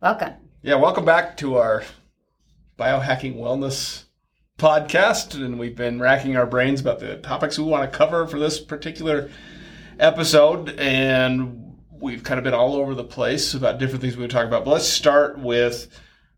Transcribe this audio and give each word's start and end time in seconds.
Welcome. 0.00 0.34
Yeah, 0.62 0.76
welcome 0.76 1.04
back 1.04 1.36
to 1.38 1.56
our 1.56 1.82
biohacking 2.78 3.36
wellness 3.36 4.04
podcast. 4.56 5.34
And 5.34 5.58
we've 5.58 5.74
been 5.74 5.98
racking 5.98 6.36
our 6.36 6.46
brains 6.46 6.80
about 6.80 7.00
the 7.00 7.16
topics 7.16 7.58
we 7.58 7.64
want 7.64 7.90
to 7.90 7.98
cover 7.98 8.24
for 8.28 8.38
this 8.38 8.60
particular 8.60 9.28
episode. 9.98 10.78
And 10.78 11.78
we've 11.90 12.22
kind 12.22 12.38
of 12.38 12.44
been 12.44 12.54
all 12.54 12.76
over 12.76 12.94
the 12.94 13.02
place 13.02 13.54
about 13.54 13.80
different 13.80 14.00
things 14.00 14.16
we 14.16 14.22
would 14.22 14.30
talk 14.30 14.46
about. 14.46 14.64
But 14.64 14.70
let's 14.70 14.86
start 14.86 15.36
with 15.40 15.88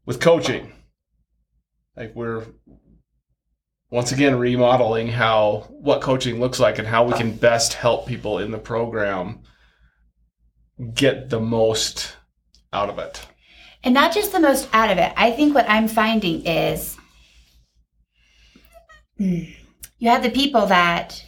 with 0.06 0.20
coaching. 0.20 0.72
Like 1.98 2.14
we're 2.14 2.46
once 3.90 4.10
again 4.10 4.38
remodeling 4.38 5.08
how 5.08 5.66
what 5.68 6.00
coaching 6.00 6.40
looks 6.40 6.60
like 6.60 6.78
and 6.78 6.88
how 6.88 7.04
we 7.04 7.12
can 7.12 7.36
best 7.36 7.74
help 7.74 8.06
people 8.06 8.38
in 8.38 8.52
the 8.52 8.58
program 8.58 9.40
get 10.94 11.28
the 11.28 11.40
most 11.40 12.16
out 12.72 12.88
of 12.88 12.98
it. 12.98 13.26
And 13.82 13.94
not 13.94 14.12
just 14.12 14.32
the 14.32 14.40
most 14.40 14.68
out 14.72 14.90
of 14.90 14.98
it. 14.98 15.12
I 15.16 15.30
think 15.30 15.54
what 15.54 15.68
I'm 15.68 15.88
finding 15.88 16.46
is 16.46 16.96
you 19.18 20.08
have 20.08 20.22
the 20.22 20.30
people 20.30 20.66
that 20.66 21.24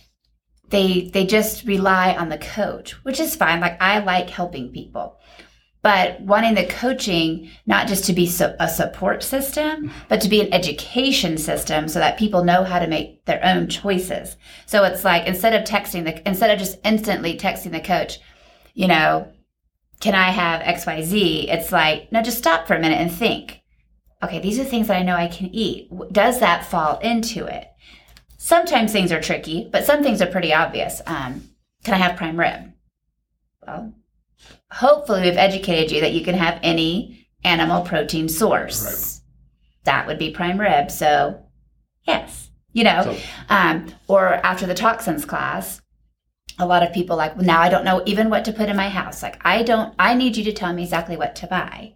they 0.68 1.10
they 1.12 1.26
just 1.26 1.64
rely 1.64 2.14
on 2.14 2.28
the 2.28 2.38
coach, 2.38 2.92
which 3.04 3.20
is 3.20 3.36
fine. 3.36 3.60
Like 3.60 3.80
I 3.80 3.98
like 4.00 4.30
helping 4.30 4.72
people. 4.72 5.18
But 5.82 6.20
wanting 6.20 6.54
the 6.54 6.64
coaching 6.64 7.50
not 7.66 7.88
just 7.88 8.04
to 8.04 8.12
be 8.12 8.30
a 8.60 8.68
support 8.68 9.22
system, 9.22 9.90
but 10.08 10.20
to 10.20 10.28
be 10.28 10.40
an 10.40 10.52
education 10.52 11.36
system 11.36 11.88
so 11.88 11.98
that 11.98 12.18
people 12.18 12.44
know 12.44 12.62
how 12.62 12.78
to 12.78 12.86
make 12.86 13.24
their 13.24 13.44
own 13.44 13.68
choices. 13.68 14.36
So 14.66 14.84
it's 14.84 15.04
like 15.04 15.26
instead 15.26 15.54
of 15.54 15.64
texting 15.64 16.04
the 16.04 16.26
instead 16.26 16.50
of 16.50 16.58
just 16.58 16.78
instantly 16.84 17.36
texting 17.36 17.72
the 17.72 17.80
coach, 17.80 18.20
you 18.74 18.86
know, 18.86 19.32
can 20.02 20.16
I 20.16 20.30
have 20.30 20.62
XYZ? 20.62 21.44
It's 21.48 21.70
like, 21.70 22.10
no, 22.10 22.22
just 22.22 22.38
stop 22.38 22.66
for 22.66 22.74
a 22.74 22.80
minute 22.80 23.00
and 23.00 23.10
think. 23.10 23.62
Okay, 24.20 24.40
these 24.40 24.58
are 24.58 24.64
things 24.64 24.88
that 24.88 24.96
I 24.96 25.04
know 25.04 25.14
I 25.14 25.28
can 25.28 25.46
eat. 25.54 25.90
Does 26.12 26.40
that 26.40 26.66
fall 26.66 26.98
into 26.98 27.46
it? 27.46 27.68
Sometimes 28.36 28.90
things 28.90 29.12
are 29.12 29.20
tricky, 29.20 29.68
but 29.70 29.84
some 29.84 30.02
things 30.02 30.20
are 30.20 30.26
pretty 30.26 30.52
obvious. 30.52 31.00
Um, 31.06 31.48
can 31.84 31.94
I 31.94 31.98
have 31.98 32.16
prime 32.16 32.38
rib? 32.38 32.72
Well, 33.64 33.94
hopefully 34.72 35.22
we've 35.22 35.36
educated 35.36 35.92
you 35.92 36.00
that 36.00 36.12
you 36.12 36.24
can 36.24 36.34
have 36.34 36.58
any 36.64 37.28
animal 37.44 37.82
protein 37.82 38.28
source. 38.28 38.84
Right. 38.84 39.84
That 39.84 40.08
would 40.08 40.18
be 40.18 40.32
prime 40.32 40.58
rib. 40.58 40.90
So, 40.90 41.44
yes, 42.08 42.50
you 42.72 42.82
know, 42.82 43.02
so, 43.04 43.16
um, 43.48 43.94
or 44.08 44.34
after 44.34 44.66
the 44.66 44.74
toxins 44.74 45.24
class, 45.24 45.80
a 46.58 46.66
lot 46.66 46.82
of 46.82 46.92
people 46.92 47.16
like, 47.16 47.36
well, 47.36 47.44
now 47.44 47.60
I 47.60 47.68
don't 47.68 47.84
know 47.84 48.02
even 48.06 48.30
what 48.30 48.44
to 48.46 48.52
put 48.52 48.68
in 48.68 48.76
my 48.76 48.88
house. 48.88 49.22
Like, 49.22 49.40
I 49.44 49.62
don't, 49.62 49.94
I 49.98 50.14
need 50.14 50.36
you 50.36 50.44
to 50.44 50.52
tell 50.52 50.72
me 50.72 50.82
exactly 50.82 51.16
what 51.16 51.34
to 51.36 51.46
buy. 51.46 51.94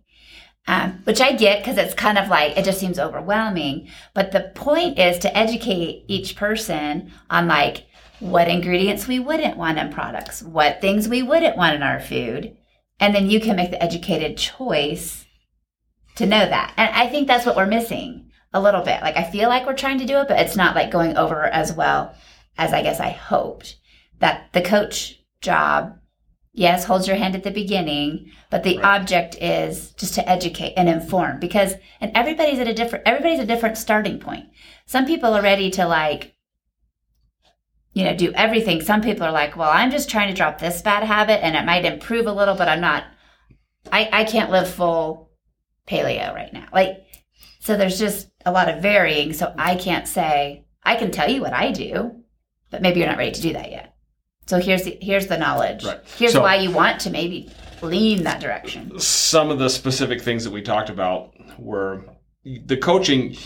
Um, 0.69 1.01
which 1.05 1.21
I 1.21 1.33
get 1.33 1.59
because 1.59 1.79
it's 1.79 1.95
kind 1.95 2.19
of 2.19 2.29
like, 2.29 2.57
it 2.57 2.65
just 2.65 2.81
seems 2.81 2.99
overwhelming. 2.99 3.89
But 4.15 4.33
the 4.33 4.51
point 4.55 4.99
is 4.99 5.19
to 5.21 5.37
educate 5.37 6.05
each 6.09 6.34
person 6.34 7.12
on 7.31 7.47
like 7.47 7.87
what 8.19 8.49
ingredients 8.49 9.07
we 9.07 9.21
wouldn't 9.21 9.57
want 9.57 9.79
in 9.79 9.93
products, 9.93 10.43
what 10.43 10.81
things 10.81 11.09
we 11.09 11.23
wouldn't 11.23 11.57
want 11.57 11.77
in 11.77 11.83
our 11.84 12.01
food. 12.01 12.57
And 12.99 13.15
then 13.15 13.31
you 13.31 13.41
can 13.41 13.57
make 13.57 13.71
the 13.71 13.83
educated 13.83 14.39
choice 14.39 15.25
to 16.17 16.27
know 16.27 16.47
that. 16.47 16.73
And 16.77 16.93
I 16.95 17.09
think 17.09 17.29
that's 17.29 17.47
what 17.47 17.57
we're 17.57 17.67
missing 17.67 18.31
a 18.53 18.61
little 18.61 18.83
bit. 18.83 19.03
Like, 19.03 19.17
I 19.17 19.31
feel 19.31 19.49
like 19.49 19.67
we're 19.67 19.75
trying 19.75 19.99
to 19.99 20.07
do 20.07 20.19
it, 20.19 20.29
but 20.29 20.41
it's 20.41 20.57
not 20.57 20.75
like 20.75 20.91
going 20.91 21.17
over 21.17 21.45
as 21.45 21.73
well 21.73 22.15
as 22.59 22.73
I 22.73 22.83
guess 22.83 23.01
I 23.01 23.11
hoped 23.11 23.77
that 24.19 24.53
the 24.53 24.62
coach 24.62 25.22
job 25.41 25.98
yes 26.53 26.84
holds 26.84 27.06
your 27.06 27.17
hand 27.17 27.34
at 27.36 27.45
the 27.45 27.50
beginning 27.50 28.31
but 28.50 28.62
the 28.62 28.78
right. 28.78 28.84
object 28.84 29.36
is 29.41 29.91
just 29.92 30.14
to 30.14 30.28
educate 30.28 30.72
and 30.77 30.89
inform 30.89 31.39
because 31.39 31.75
and 32.00 32.11
everybody's 32.14 32.59
at 32.59 32.69
a 32.69 32.75
different 32.75 33.06
everybody's 33.06 33.39
a 33.39 33.47
different 33.47 33.78
starting 33.78 34.19
point. 34.19 34.47
Some 34.87 35.06
people 35.06 35.34
are 35.34 35.42
ready 35.42 35.70
to 35.72 35.87
like 35.87 36.34
you 37.92 38.05
know 38.05 38.16
do 38.16 38.32
everything. 38.32 38.81
Some 38.82 39.03
people 39.03 39.26
are 39.26 39.32
like 39.32 39.56
well 39.56 39.71
i'm 39.71 39.91
just 39.91 40.10
trying 40.10 40.28
to 40.28 40.34
drop 40.34 40.59
this 40.59 40.82
bad 40.82 41.03
habit 41.03 41.44
and 41.44 41.56
it 41.56 41.65
might 41.65 41.84
improve 41.84 42.26
a 42.26 42.32
little 42.32 42.55
but 42.55 42.69
i'm 42.69 42.81
not 42.81 43.05
i 43.93 44.09
i 44.12 44.25
can't 44.25 44.50
live 44.50 44.69
full 44.69 45.31
paleo 45.87 46.34
right 46.34 46.53
now. 46.53 46.66
Like 46.72 47.05
so 47.60 47.76
there's 47.76 47.99
just 47.99 48.28
a 48.44 48.53
lot 48.53 48.69
of 48.69 48.81
varying. 48.82 49.32
So 49.32 49.53
i 49.59 49.75
can't 49.75 50.06
say 50.06 50.65
i 50.84 50.94
can 50.94 51.10
tell 51.10 51.31
you 51.31 51.43
what 51.43 51.53
i 51.53 51.72
do 51.72 52.22
but 52.71 52.82
maybe 52.82 53.00
you're 53.00 53.09
not 53.09 53.19
ready 53.19 53.32
to 53.32 53.43
do 53.43 53.53
that 53.55 53.71
yet 53.71 53.96
so 54.47 54.61
here's 54.61 54.84
the, 54.84 54.97
here's 55.01 55.27
the 55.27 55.37
knowledge. 55.37 55.84
Right. 55.84 56.01
Here's 56.17 56.33
so, 56.33 56.43
why 56.43 56.57
you 56.57 56.71
want 56.71 57.01
to 57.01 57.11
maybe 57.11 57.51
lean 57.83 58.23
that 58.25 58.41
direction. 58.41 58.99
Some 58.99 59.51
of 59.51 59.59
the 59.59 59.69
specific 59.69 60.23
things 60.23 60.45
that 60.45 60.53
we 60.53 60.62
talked 60.62 60.89
about 60.89 61.34
were 61.59 62.05
the 62.45 62.77
coaching. 62.77 63.37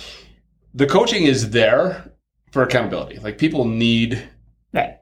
The 0.74 0.86
coaching 0.86 1.24
is 1.24 1.50
there 1.50 2.12
for 2.52 2.62
accountability. 2.62 3.18
Like 3.18 3.38
people 3.38 3.64
need 3.64 4.28
right. 4.72 4.98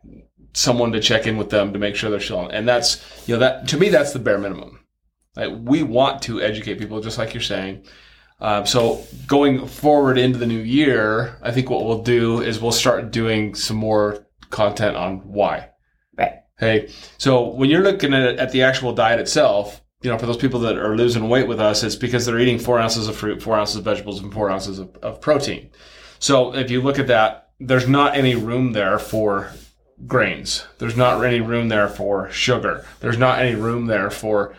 someone 0.54 0.92
to 0.92 1.00
check 1.00 1.26
in 1.26 1.36
with 1.36 1.50
them 1.50 1.72
to 1.72 1.78
make 1.78 1.96
sure 1.96 2.10
they're 2.10 2.20
still 2.20 2.38
on. 2.38 2.52
And 2.52 2.66
that's 2.66 3.02
you 3.28 3.34
know 3.34 3.40
that 3.40 3.68
to 3.68 3.76
me 3.76 3.88
that's 3.88 4.12
the 4.12 4.18
bare 4.18 4.38
minimum. 4.38 4.84
Like 5.36 5.50
we 5.60 5.82
want 5.82 6.22
to 6.22 6.40
educate 6.40 6.78
people, 6.78 7.00
just 7.00 7.18
like 7.18 7.34
you're 7.34 7.42
saying. 7.42 7.84
Um, 8.40 8.66
so 8.66 9.04
going 9.26 9.66
forward 9.66 10.16
into 10.16 10.38
the 10.38 10.46
new 10.46 10.60
year, 10.60 11.38
I 11.42 11.50
think 11.50 11.70
what 11.70 11.84
we'll 11.84 12.02
do 12.02 12.40
is 12.40 12.60
we'll 12.60 12.70
start 12.70 13.10
doing 13.10 13.56
some 13.56 13.76
more 13.76 14.24
content 14.50 14.96
on 14.96 15.18
why 15.28 15.70
Hey, 16.58 16.90
so 17.18 17.48
when 17.48 17.70
you're 17.70 17.82
looking 17.82 18.12
at, 18.14 18.36
at 18.36 18.52
the 18.52 18.62
actual 18.62 18.92
diet 18.92 19.20
itself, 19.20 19.80
you 20.02 20.10
know, 20.10 20.18
for 20.18 20.26
those 20.26 20.36
people 20.36 20.60
that 20.60 20.76
are 20.76 20.96
losing 20.96 21.28
weight 21.28 21.48
with 21.48 21.60
us, 21.60 21.82
it's 21.82 21.96
because 21.96 22.26
they're 22.26 22.38
eating 22.38 22.58
four 22.58 22.78
ounces 22.78 23.08
of 23.08 23.16
fruit, 23.16 23.42
four 23.42 23.56
ounces 23.56 23.76
of 23.76 23.84
vegetables, 23.84 24.20
and 24.20 24.32
four 24.32 24.50
ounces 24.50 24.78
of, 24.78 24.96
of 24.96 25.20
protein. 25.20 25.70
So 26.18 26.54
if 26.54 26.70
you 26.70 26.80
look 26.80 26.98
at 26.98 27.06
that, 27.08 27.50
there's 27.60 27.88
not 27.88 28.16
any 28.16 28.34
room 28.34 28.72
there 28.72 28.98
for 28.98 29.52
grains. 30.06 30.64
There's 30.78 30.96
not 30.96 31.24
any 31.24 31.40
room 31.40 31.68
there 31.68 31.88
for 31.88 32.30
sugar. 32.30 32.84
There's 33.00 33.18
not 33.18 33.40
any 33.40 33.56
room 33.56 33.86
there 33.86 34.10
for 34.10 34.54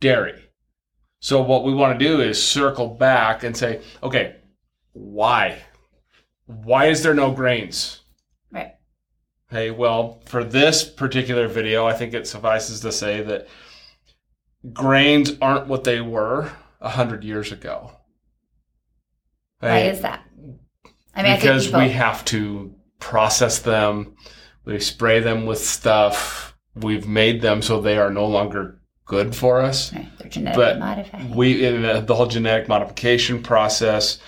dairy. 0.00 0.50
So 1.20 1.40
what 1.40 1.64
we 1.64 1.72
want 1.72 1.98
to 1.98 2.04
do 2.04 2.20
is 2.20 2.42
circle 2.42 2.88
back 2.88 3.44
and 3.44 3.56
say, 3.56 3.80
okay, 4.02 4.36
why? 4.92 5.62
Why 6.46 6.86
is 6.86 7.02
there 7.02 7.14
no 7.14 7.30
grains? 7.30 8.01
Hey, 9.52 9.70
well, 9.70 10.22
for 10.24 10.42
this 10.42 10.82
particular 10.82 11.46
video, 11.46 11.86
I 11.86 11.92
think 11.92 12.14
it 12.14 12.26
suffices 12.26 12.80
to 12.80 12.90
say 12.90 13.20
that 13.20 13.48
grains 14.72 15.32
aren't 15.42 15.66
what 15.66 15.84
they 15.84 16.00
were 16.00 16.50
a 16.80 16.88
hundred 16.88 17.22
years 17.22 17.52
ago. 17.52 17.92
Hey, 19.60 19.68
Why 19.68 19.78
is 19.90 20.00
that? 20.00 20.24
I 21.14 21.22
mean, 21.22 21.36
because 21.36 21.66
I 21.66 21.68
people... 21.68 21.80
we 21.80 21.88
have 21.90 22.24
to 22.26 22.74
process 22.98 23.58
them, 23.58 24.16
we 24.64 24.80
spray 24.80 25.20
them 25.20 25.44
with 25.44 25.58
stuff. 25.58 26.56
We've 26.74 27.06
made 27.06 27.42
them 27.42 27.60
so 27.60 27.82
they 27.82 27.98
are 27.98 28.10
no 28.10 28.26
longer 28.26 28.80
good 29.04 29.36
for 29.36 29.60
us. 29.60 29.92
Right. 29.92 30.08
They're 30.16 30.30
genetically 30.30 30.64
but 30.64 30.78
modified. 30.78 31.34
We 31.34 31.60
the 32.00 32.14
whole 32.14 32.26
genetic 32.26 32.68
modification 32.68 33.42
process 33.42 34.18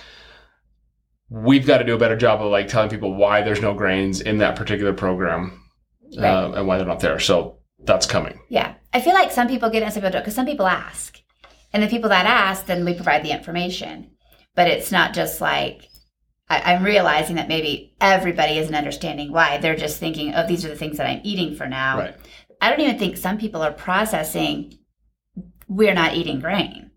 we've 1.29 1.65
got 1.65 1.79
to 1.79 1.83
do 1.83 1.95
a 1.95 1.97
better 1.97 2.15
job 2.15 2.41
of 2.41 2.51
like 2.51 2.67
telling 2.67 2.89
people 2.89 3.15
why 3.15 3.41
there's 3.41 3.61
no 3.61 3.73
grains 3.73 4.21
in 4.21 4.37
that 4.39 4.55
particular 4.55 4.93
program 4.93 5.61
right. 6.17 6.25
uh, 6.25 6.51
and 6.55 6.67
why 6.67 6.77
they're 6.77 6.85
not 6.85 6.99
there. 6.99 7.19
So 7.19 7.59
that's 7.83 8.05
coming. 8.05 8.39
Yeah. 8.49 8.75
I 8.93 9.01
feel 9.01 9.13
like 9.13 9.31
some 9.31 9.47
people 9.47 9.69
get 9.69 9.81
it 9.81 9.85
and 9.85 9.93
some 9.93 10.01
people 10.01 10.11
don't 10.11 10.21
because 10.21 10.35
some 10.35 10.45
people 10.45 10.67
ask. 10.67 11.19
And 11.73 11.83
the 11.83 11.87
people 11.87 12.09
that 12.09 12.25
ask, 12.25 12.65
then 12.65 12.85
we 12.85 12.93
provide 12.93 13.23
the 13.23 13.31
information. 13.31 14.11
But 14.55 14.69
it's 14.69 14.91
not 14.91 15.13
just 15.13 15.41
like, 15.41 15.89
I, 16.47 16.73
am 16.73 16.83
realizing 16.83 17.35
that 17.35 17.49
maybe 17.49 17.95
everybody 17.99 18.57
isn't 18.59 18.75
understanding 18.75 19.33
why. 19.33 19.57
They're 19.57 19.75
just 19.75 19.99
thinking, 19.99 20.33
oh, 20.33 20.47
these 20.47 20.63
are 20.63 20.69
the 20.69 20.77
things 20.77 20.97
that 20.97 21.07
I'm 21.07 21.21
eating 21.23 21.55
for 21.55 21.67
now. 21.67 21.97
Right. 21.97 22.15
I 22.61 22.69
don't 22.69 22.79
even 22.79 22.97
think 22.97 23.17
some 23.17 23.37
people 23.37 23.61
are 23.61 23.73
processing, 23.73 24.77
we're 25.67 25.93
not 25.93 26.13
eating 26.13 26.39
grain 26.39 26.91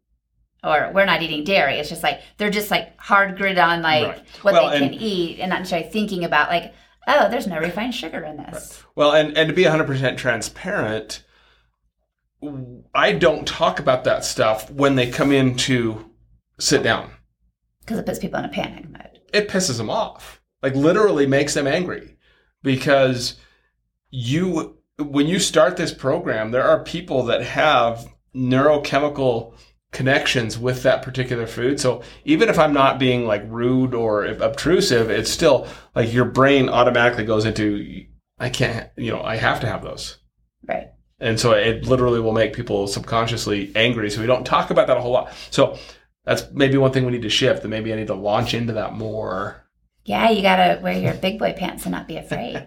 or 0.65 0.91
we're 0.95 1.05
not 1.05 1.23
eating 1.23 1.45
dairy. 1.45 1.75
It's 1.75 1.89
just 1.89 2.03
like 2.03 2.21
they're 2.37 2.51
just 2.51 2.71
like 2.71 2.99
hard 2.99 3.37
grid 3.37 3.59
on 3.59 3.83
like 3.83 4.07
right. 4.07 4.27
what 4.43 4.55
well, 4.55 4.71
they 4.71 4.79
can 4.79 4.95
eat 4.95 5.39
and 5.41 5.51
not 5.51 5.61
necessarily 5.61 5.89
thinking 5.89 6.25
about 6.25 6.49
like, 6.49 6.75
oh, 7.07 7.29
there's 7.31 7.47
no 7.47 7.59
refined 7.59 7.95
sugar 7.95 8.25
in 8.25 8.37
this. 8.37 8.53
Right. 8.53 8.85
Well, 8.97 9.13
and, 9.13 9.37
and 9.37 9.49
to 9.49 9.55
be 9.55 9.65
100% 9.65 10.17
transparent, 10.17 11.23
I 12.95 13.13
don't 13.13 13.47
talk 13.47 13.79
about 13.79 14.05
that 14.05 14.25
stuff 14.25 14.71
when 14.71 14.95
they 14.95 15.11
come 15.11 15.33
in 15.33 15.57
to 15.57 16.11
sit 16.59 16.83
down. 16.83 17.11
Because 17.81 17.99
it 17.99 18.07
puts 18.07 18.19
people 18.19 18.39
in 18.39 18.45
a 18.45 18.51
panic 18.51 18.89
mode. 18.91 19.21
It 19.33 19.49
pisses 19.49 19.79
them 19.79 19.91
off. 19.91 20.41
Like 20.63 20.75
literally 20.75 21.27
makes 21.27 21.55
them 21.55 21.67
angry 21.67 22.17
because 22.63 23.37
you 24.11 24.77
when 24.99 25.29
you 25.29 25.39
start 25.39 25.77
this 25.77 25.95
program, 25.95 26.51
there 26.51 26.65
are 26.65 26.83
people 26.83 27.23
that 27.25 27.43
have 27.43 28.09
neurochemical 28.35 29.55
connections 29.93 30.59
with 30.59 30.83
that 30.83 31.03
particular 31.03 31.47
food. 31.47 31.81
So 31.81 32.03
even 32.25 32.49
if 32.49 32.59
I'm 32.59 32.73
not 32.73 32.99
being 32.99 33.27
like 33.27 33.43
rude 33.47 33.95
or 33.95 34.25
obtrusive, 34.25 35.11
it's 35.11 35.31
still 35.31 35.67
like 35.95 36.13
your 36.13 36.27
brain 36.27 36.69
automatically 36.69 37.25
goes 37.25 37.45
into 37.45 38.07
I 38.39 38.51
can't, 38.51 38.89
you 38.97 39.11
know, 39.11 39.23
I 39.23 39.37
have 39.37 39.61
to 39.61 39.67
have 39.67 39.83
those. 39.83 40.19
Right. 40.67 40.89
And 41.21 41.41
so 41.41 41.53
it 41.53 41.87
literally 41.87 42.21
will 42.21 42.33
make 42.33 42.53
people 42.53 42.87
subconsciously 42.87 43.73
angry. 43.75 44.11
So 44.11 44.21
we 44.21 44.27
don't 44.27 44.45
talk 44.45 44.71
about 44.71 44.87
that 44.87 44.97
a 44.97 45.01
whole 45.01 45.13
lot. 45.13 45.33
So 45.51 45.77
that's 46.25 46.45
maybe 46.53 46.77
one 46.77 46.93
thing 46.93 47.05
we 47.05 47.13
need 47.13 47.23
to 47.23 47.31
shift. 47.31 47.63
That 47.63 47.69
maybe 47.69 47.93
I 47.93 47.97
need 47.97 48.07
to 48.09 48.15
launch 48.15 48.55
into 48.55 48.75
that 48.75 48.93
more. 48.93 49.65
Yeah, 50.05 50.31
you 50.31 50.43
gotta 50.43 50.81
wear 50.81 50.99
your 50.99 51.15
big 51.15 51.39
boy 51.39 51.55
pants 51.55 51.85
and 51.85 51.93
not 51.93 52.07
be 52.07 52.17
afraid. 52.17 52.67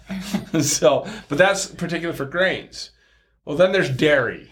so, 0.62 1.06
but 1.28 1.38
that's 1.38 1.66
particular 1.66 2.14
for 2.14 2.24
grains. 2.24 2.90
Well, 3.44 3.56
then 3.56 3.72
there's 3.72 3.90
dairy, 3.90 4.50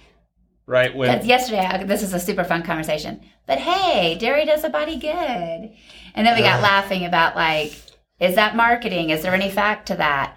right? 0.66 0.94
When 0.94 1.10
Because 1.10 1.26
yesterday, 1.26 1.64
I- 1.64 1.84
this 1.84 2.02
is 2.02 2.14
a 2.14 2.20
super 2.20 2.44
fun 2.44 2.62
conversation. 2.62 3.20
But 3.46 3.58
hey, 3.58 4.16
dairy 4.16 4.44
does 4.44 4.64
a 4.64 4.70
body 4.70 4.96
good. 4.96 5.10
And 6.14 6.26
then 6.26 6.36
we 6.36 6.42
got 6.42 6.56
Ugh. 6.58 6.62
laughing 6.62 7.04
about 7.04 7.36
like, 7.36 7.72
is 8.20 8.34
that 8.36 8.56
marketing? 8.56 9.10
Is 9.10 9.22
there 9.22 9.34
any 9.34 9.50
fact 9.50 9.86
to 9.88 9.96
that? 9.96 10.36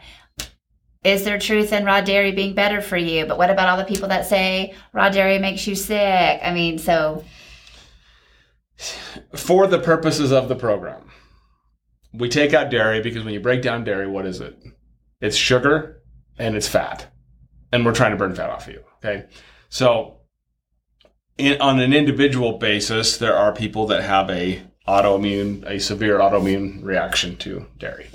Is 1.03 1.23
there 1.23 1.37
truth 1.37 1.71
in 1.71 1.85
raw 1.85 2.01
dairy 2.01 2.31
being 2.31 2.55
better 2.55 2.81
for 2.81 2.97
you? 2.97 3.27
But 3.27 3.37
what 3.37 3.51
about 3.51 3.69
all 3.69 3.77
the 3.77 3.83
people 3.83 4.07
that 4.09 4.25
say 4.25 4.73
raw 4.91 5.09
dairy 5.09 5.37
makes 5.37 5.67
you 5.67 5.75
sick? 5.75 6.39
I 6.43 6.51
mean, 6.51 6.79
so 6.79 7.23
for 9.35 9.67
the 9.67 9.79
purposes 9.79 10.31
of 10.31 10.49
the 10.49 10.55
program, 10.55 11.11
we 12.13 12.27
take 12.29 12.53
out 12.53 12.71
dairy 12.71 13.01
because 13.01 13.23
when 13.23 13.33
you 13.33 13.39
break 13.39 13.61
down 13.61 13.83
dairy, 13.83 14.07
what 14.07 14.25
is 14.25 14.41
it? 14.41 14.57
It's 15.21 15.35
sugar 15.35 16.01
and 16.39 16.55
it's 16.55 16.67
fat. 16.67 17.07
And 17.71 17.85
we're 17.85 17.93
trying 17.93 18.11
to 18.11 18.17
burn 18.17 18.33
fat 18.35 18.49
off 18.49 18.67
of 18.67 18.73
you. 18.73 18.83
Okay. 19.03 19.25
So 19.69 20.17
in, 21.37 21.59
on 21.61 21.79
an 21.79 21.93
individual 21.93 22.57
basis, 22.57 23.17
there 23.17 23.35
are 23.35 23.53
people 23.53 23.87
that 23.87 24.03
have 24.03 24.29
a 24.29 24.63
autoimmune, 24.87 25.65
a 25.65 25.79
severe 25.79 26.19
autoimmune 26.19 26.83
reaction 26.83 27.37
to 27.37 27.65
dairy. 27.77 28.07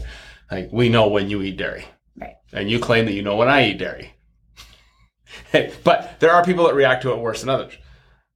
Like 0.50 0.70
we 0.72 0.88
know 0.88 1.08
when 1.08 1.30
you 1.30 1.42
eat 1.42 1.56
dairy. 1.56 1.84
Right. 2.16 2.34
And 2.52 2.70
you 2.70 2.78
claim 2.78 3.06
that 3.06 3.12
you 3.12 3.22
know 3.22 3.36
when 3.36 3.48
I 3.48 3.68
eat 3.68 3.78
dairy. 3.78 4.14
But 5.84 6.20
there 6.20 6.32
are 6.32 6.44
people 6.44 6.66
that 6.66 6.74
react 6.74 7.02
to 7.02 7.12
it 7.12 7.18
worse 7.18 7.40
than 7.40 7.50
others. 7.50 7.74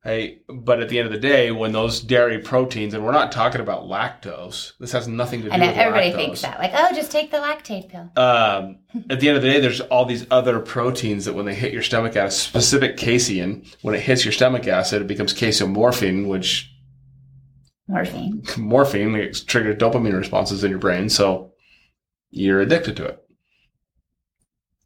Hey, 0.05 0.41
but 0.49 0.81
at 0.81 0.91
the 0.91 0.99
end 0.99 1.07
of 1.07 1.13
the 1.13 1.19
day, 1.19 1.51
when 1.51 1.73
those 1.73 1.99
dairy 1.99 2.39
proteins, 2.39 2.93
and 2.93 3.03
we're 3.03 3.11
not 3.13 3.33
talking 3.33 3.63
about 3.63 3.85
lactose, 3.85 4.73
this 4.79 4.93
has 4.93 5.09
nothing 5.09 5.41
to 5.41 5.49
do 5.49 5.53
I 5.53 5.57
know 5.57 5.69
with 5.69 5.77
everybody 5.79 6.11
lactose. 6.11 6.15
thinks 6.15 6.43
that. 6.43 6.59
Like, 6.59 6.73
oh, 6.75 6.95
just 6.95 7.11
take 7.11 7.31
the 7.31 7.39
lactate 7.39 7.89
pill. 7.89 8.11
Um, 8.23 8.81
at 9.09 9.19
the 9.21 9.29
end 9.29 9.39
of 9.39 9.43
the 9.43 9.51
day, 9.51 9.61
there's 9.61 9.81
all 9.81 10.05
these 10.05 10.27
other 10.31 10.61
proteins 10.61 11.25
that 11.25 11.33
when 11.33 11.47
they 11.47 11.55
hit 11.55 11.73
your 11.73 11.83
stomach 11.83 12.17
acid, 12.17 12.39
specific 12.39 12.99
casein, 12.99 13.65
when 13.81 13.95
it 13.95 14.03
hits 14.03 14.27
your 14.27 14.33
stomach 14.33 14.67
acid, 14.67 15.01
it 15.01 15.09
becomes 15.09 15.33
casomorphine, 15.33 16.29
which 16.29 16.71
Morphine. 17.89 18.43
morphine 18.59 19.15
it 19.15 19.43
triggers 19.47 19.77
dopamine 19.77 20.17
responses 20.17 20.65
in 20.65 20.71
your 20.71 20.79
brain, 20.79 21.09
so 21.09 21.53
you're 22.31 22.61
addicted 22.61 22.97
to 22.99 23.07
it. 23.07 23.19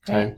Okay. 0.09 0.37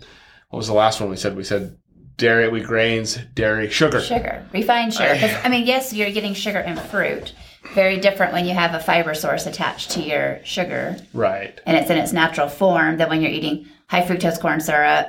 What 0.48 0.56
was 0.56 0.68
the 0.68 0.72
last 0.72 1.00
one 1.00 1.10
we 1.10 1.16
said? 1.16 1.36
We 1.36 1.44
said 1.44 1.76
dairy, 2.20 2.48
we 2.48 2.60
grains, 2.60 3.16
dairy, 3.34 3.68
sugar. 3.70 4.00
Sugar, 4.00 4.44
refined 4.52 4.92
sugar. 4.94 5.40
I 5.42 5.48
mean, 5.48 5.66
yes, 5.66 5.92
you're 5.92 6.10
getting 6.12 6.34
sugar 6.34 6.60
in 6.60 6.76
fruit. 6.76 7.32
Very 7.74 7.98
different 7.98 8.32
when 8.32 8.46
you 8.46 8.54
have 8.54 8.74
a 8.74 8.80
fiber 8.80 9.14
source 9.14 9.46
attached 9.46 9.90
to 9.92 10.00
your 10.00 10.40
sugar 10.44 10.96
Right. 11.12 11.60
and 11.66 11.76
it's 11.76 11.90
in 11.90 11.98
its 11.98 12.12
natural 12.12 12.48
form 12.48 12.96
than 12.98 13.08
when 13.08 13.20
you're 13.22 13.30
eating 13.30 13.66
high 13.88 14.02
fructose 14.02 14.40
corn 14.40 14.60
syrup, 14.60 15.08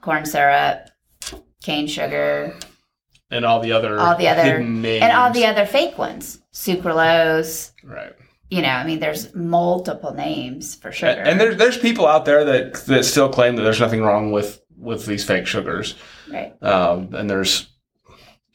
corn 0.00 0.24
syrup, 0.26 0.88
cane 1.62 1.86
sugar, 1.86 2.54
And 3.30 3.44
all 3.44 3.60
the 3.60 3.72
other 3.72 3.98
all 3.98 4.16
the 4.16 4.28
other 4.28 4.60
names. 4.60 5.02
and 5.02 5.12
all 5.12 5.30
the 5.32 5.46
other 5.46 5.66
fake 5.66 5.96
ones, 5.98 6.38
sucralose. 6.52 7.72
right. 7.82 8.12
You 8.50 8.62
know, 8.62 8.68
I 8.68 8.84
mean, 8.86 9.00
there's 9.00 9.34
multiple 9.34 10.12
names 10.14 10.74
for 10.76 10.92
sugar. 10.92 11.12
And, 11.12 11.28
and 11.28 11.40
there's 11.40 11.56
there's 11.56 11.78
people 11.78 12.06
out 12.06 12.24
there 12.24 12.44
that 12.44 12.74
that 12.86 13.04
still 13.04 13.28
claim 13.28 13.56
that 13.56 13.62
there's 13.62 13.80
nothing 13.80 14.02
wrong 14.02 14.30
with 14.32 14.60
with 14.78 15.06
these 15.06 15.24
fake 15.24 15.46
sugars. 15.46 15.94
right. 16.30 16.54
Um, 16.62 17.14
and 17.14 17.28
there's 17.30 17.68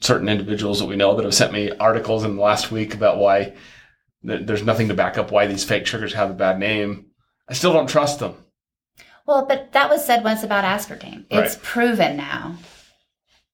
certain 0.00 0.28
individuals 0.28 0.78
that 0.80 0.86
we 0.86 0.96
know 0.96 1.14
that 1.16 1.24
have 1.24 1.34
sent 1.34 1.52
me 1.52 1.70
articles 1.72 2.24
in 2.24 2.36
the 2.36 2.42
last 2.42 2.70
week 2.70 2.94
about 2.94 3.18
why 3.18 3.54
th- 4.26 4.46
there's 4.46 4.62
nothing 4.64 4.88
to 4.88 4.94
back 4.94 5.18
up 5.18 5.30
why 5.30 5.46
these 5.46 5.64
fake 5.64 5.86
sugars 5.86 6.14
have 6.14 6.30
a 6.30 6.34
bad 6.34 6.58
name. 6.58 7.06
I 7.48 7.52
still 7.54 7.72
don't 7.72 7.88
trust 7.88 8.18
them. 8.20 8.34
Well, 9.26 9.46
but 9.46 9.72
that 9.72 9.90
was 9.90 10.04
said 10.04 10.24
once 10.24 10.42
about 10.42 10.64
aspartame. 10.64 11.24
It's 11.30 11.54
Right. 11.56 11.62
proven 11.62 12.16
now. 12.16 12.56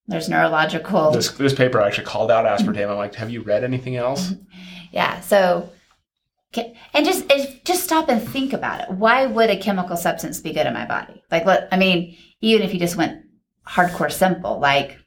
There's 0.06 0.28
neurological. 0.28 1.10
This 1.10 1.30
this 1.32 1.52
paper 1.52 1.80
actually 1.80 2.04
called 2.06 2.30
out 2.30 2.44
aspartame. 2.46 2.88
I'm 2.88 2.96
like, 2.96 3.16
have 3.16 3.28
you 3.30 3.42
read 3.42 3.64
anything 3.64 3.96
else? 3.96 4.32
Yeah. 4.92 5.20
So, 5.20 5.68
and 6.94 7.04
just 7.04 7.28
just 7.64 7.84
stop 7.84 8.08
and 8.08 8.22
think 8.22 8.52
about 8.54 8.80
it. 8.82 8.90
Why 8.90 9.26
would 9.26 9.50
a 9.50 9.58
chemical 9.58 9.96
substance 9.96 10.40
be 10.40 10.52
good 10.54 10.66
in 10.66 10.72
my 10.72 10.86
body? 10.86 11.22
Like, 11.30 11.44
let 11.44 11.68
I 11.70 11.76
mean, 11.76 12.16
even 12.40 12.66
if 12.66 12.72
you 12.72 12.80
just 12.80 12.96
went 12.96 13.22
hardcore 13.66 14.12
simple, 14.12 14.58
like, 14.58 14.98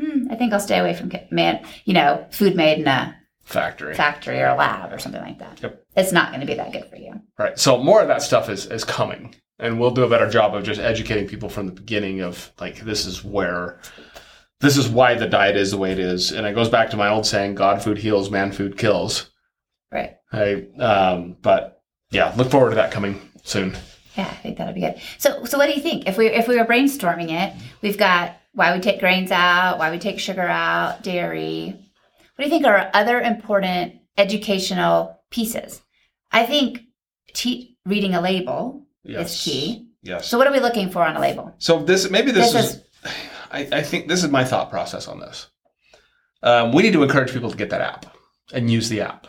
hmm, 0.00 0.28
I 0.30 0.36
think 0.36 0.52
I'll 0.52 0.60
stay 0.60 0.78
away 0.78 0.94
from 0.94 1.12
man, 1.30 1.64
you 1.84 1.94
know, 1.94 2.26
food 2.30 2.56
made 2.56 2.78
in 2.78 2.88
a 2.88 3.16
Factory. 3.44 3.94
factory 3.94 4.40
or 4.40 4.48
a 4.48 4.56
lab 4.56 4.92
or 4.92 4.98
something 4.98 5.20
like 5.20 5.38
that. 5.38 5.62
Yep. 5.62 5.84
It's 5.96 6.12
not 6.12 6.30
going 6.30 6.40
to 6.40 6.46
be 6.46 6.54
that 6.54 6.72
good 6.72 6.86
for 6.86 6.96
you. 6.96 7.20
Right. 7.38 7.58
So 7.58 7.78
more 7.80 8.02
of 8.02 8.08
that 8.08 8.22
stuff 8.22 8.48
is 8.48 8.66
is 8.66 8.82
coming, 8.84 9.34
and 9.58 9.78
we'll 9.78 9.92
do 9.92 10.02
a 10.02 10.08
better 10.08 10.28
job 10.28 10.54
of 10.54 10.64
just 10.64 10.80
educating 10.80 11.28
people 11.28 11.48
from 11.48 11.66
the 11.66 11.72
beginning 11.72 12.20
of 12.22 12.52
like 12.60 12.80
this 12.80 13.06
is 13.06 13.24
where. 13.24 13.80
This 14.60 14.78
is 14.78 14.88
why 14.88 15.14
the 15.14 15.28
diet 15.28 15.54
is 15.54 15.70
the 15.70 15.76
way 15.76 15.92
it 15.92 15.98
is, 15.98 16.32
and 16.32 16.46
it 16.46 16.54
goes 16.54 16.70
back 16.70 16.88
to 16.90 16.96
my 16.96 17.08
old 17.10 17.26
saying: 17.26 17.56
"God 17.56 17.82
food 17.82 17.98
heals, 17.98 18.30
man 18.30 18.52
food 18.52 18.78
kills." 18.78 19.30
Right. 19.92 20.16
Hey, 20.32 20.72
um, 20.78 21.36
but 21.42 21.82
yeah, 22.10 22.32
look 22.36 22.50
forward 22.50 22.70
to 22.70 22.76
that 22.76 22.90
coming 22.90 23.20
soon. 23.44 23.76
Yeah, 24.16 24.26
I 24.26 24.34
think 24.36 24.58
that'll 24.58 24.74
be 24.74 24.80
good. 24.80 25.00
So, 25.18 25.44
so 25.44 25.58
what 25.58 25.66
do 25.66 25.74
you 25.74 25.80
think? 25.82 26.08
If 26.08 26.16
we 26.16 26.28
if 26.28 26.48
we 26.48 26.58
were 26.58 26.64
brainstorming 26.64 27.30
it, 27.30 27.54
we've 27.82 27.98
got 27.98 28.36
why 28.52 28.74
we 28.74 28.80
take 28.80 29.00
grains 29.00 29.30
out, 29.30 29.78
why 29.78 29.90
we 29.90 29.98
take 29.98 30.18
sugar 30.18 30.42
out, 30.42 31.02
dairy. 31.02 31.66
What 32.36 32.44
do 32.44 32.44
you 32.44 32.50
think 32.50 32.64
are 32.66 32.90
other 32.94 33.20
important 33.20 33.96
educational 34.16 35.20
pieces? 35.30 35.82
I 36.32 36.46
think 36.46 36.80
te- 37.34 37.76
reading 37.84 38.14
a 38.14 38.20
label 38.20 38.86
is 39.22 39.42
key. 39.42 39.88
Yes. 40.02 40.28
So, 40.28 40.38
what 40.38 40.46
are 40.46 40.52
we 40.52 40.60
looking 40.60 40.90
for 40.90 41.02
on 41.02 41.16
a 41.16 41.20
label? 41.20 41.54
So 41.58 41.82
this 41.82 42.10
maybe 42.10 42.30
this, 42.30 42.52
This 42.52 42.74
is, 42.74 42.82
I, 43.50 43.68
I 43.72 43.82
think 43.82 44.08
this 44.08 44.22
is 44.24 44.30
my 44.30 44.44
thought 44.44 44.70
process 44.70 45.08
on 45.08 45.20
this. 45.20 45.48
Um, 46.42 46.72
we 46.72 46.82
need 46.82 46.92
to 46.92 47.02
encourage 47.02 47.32
people 47.32 47.50
to 47.50 47.56
get 47.56 47.70
that 47.70 47.80
app 47.80 48.06
and 48.52 48.70
use 48.70 48.88
the 48.88 49.00
app. 49.00 49.26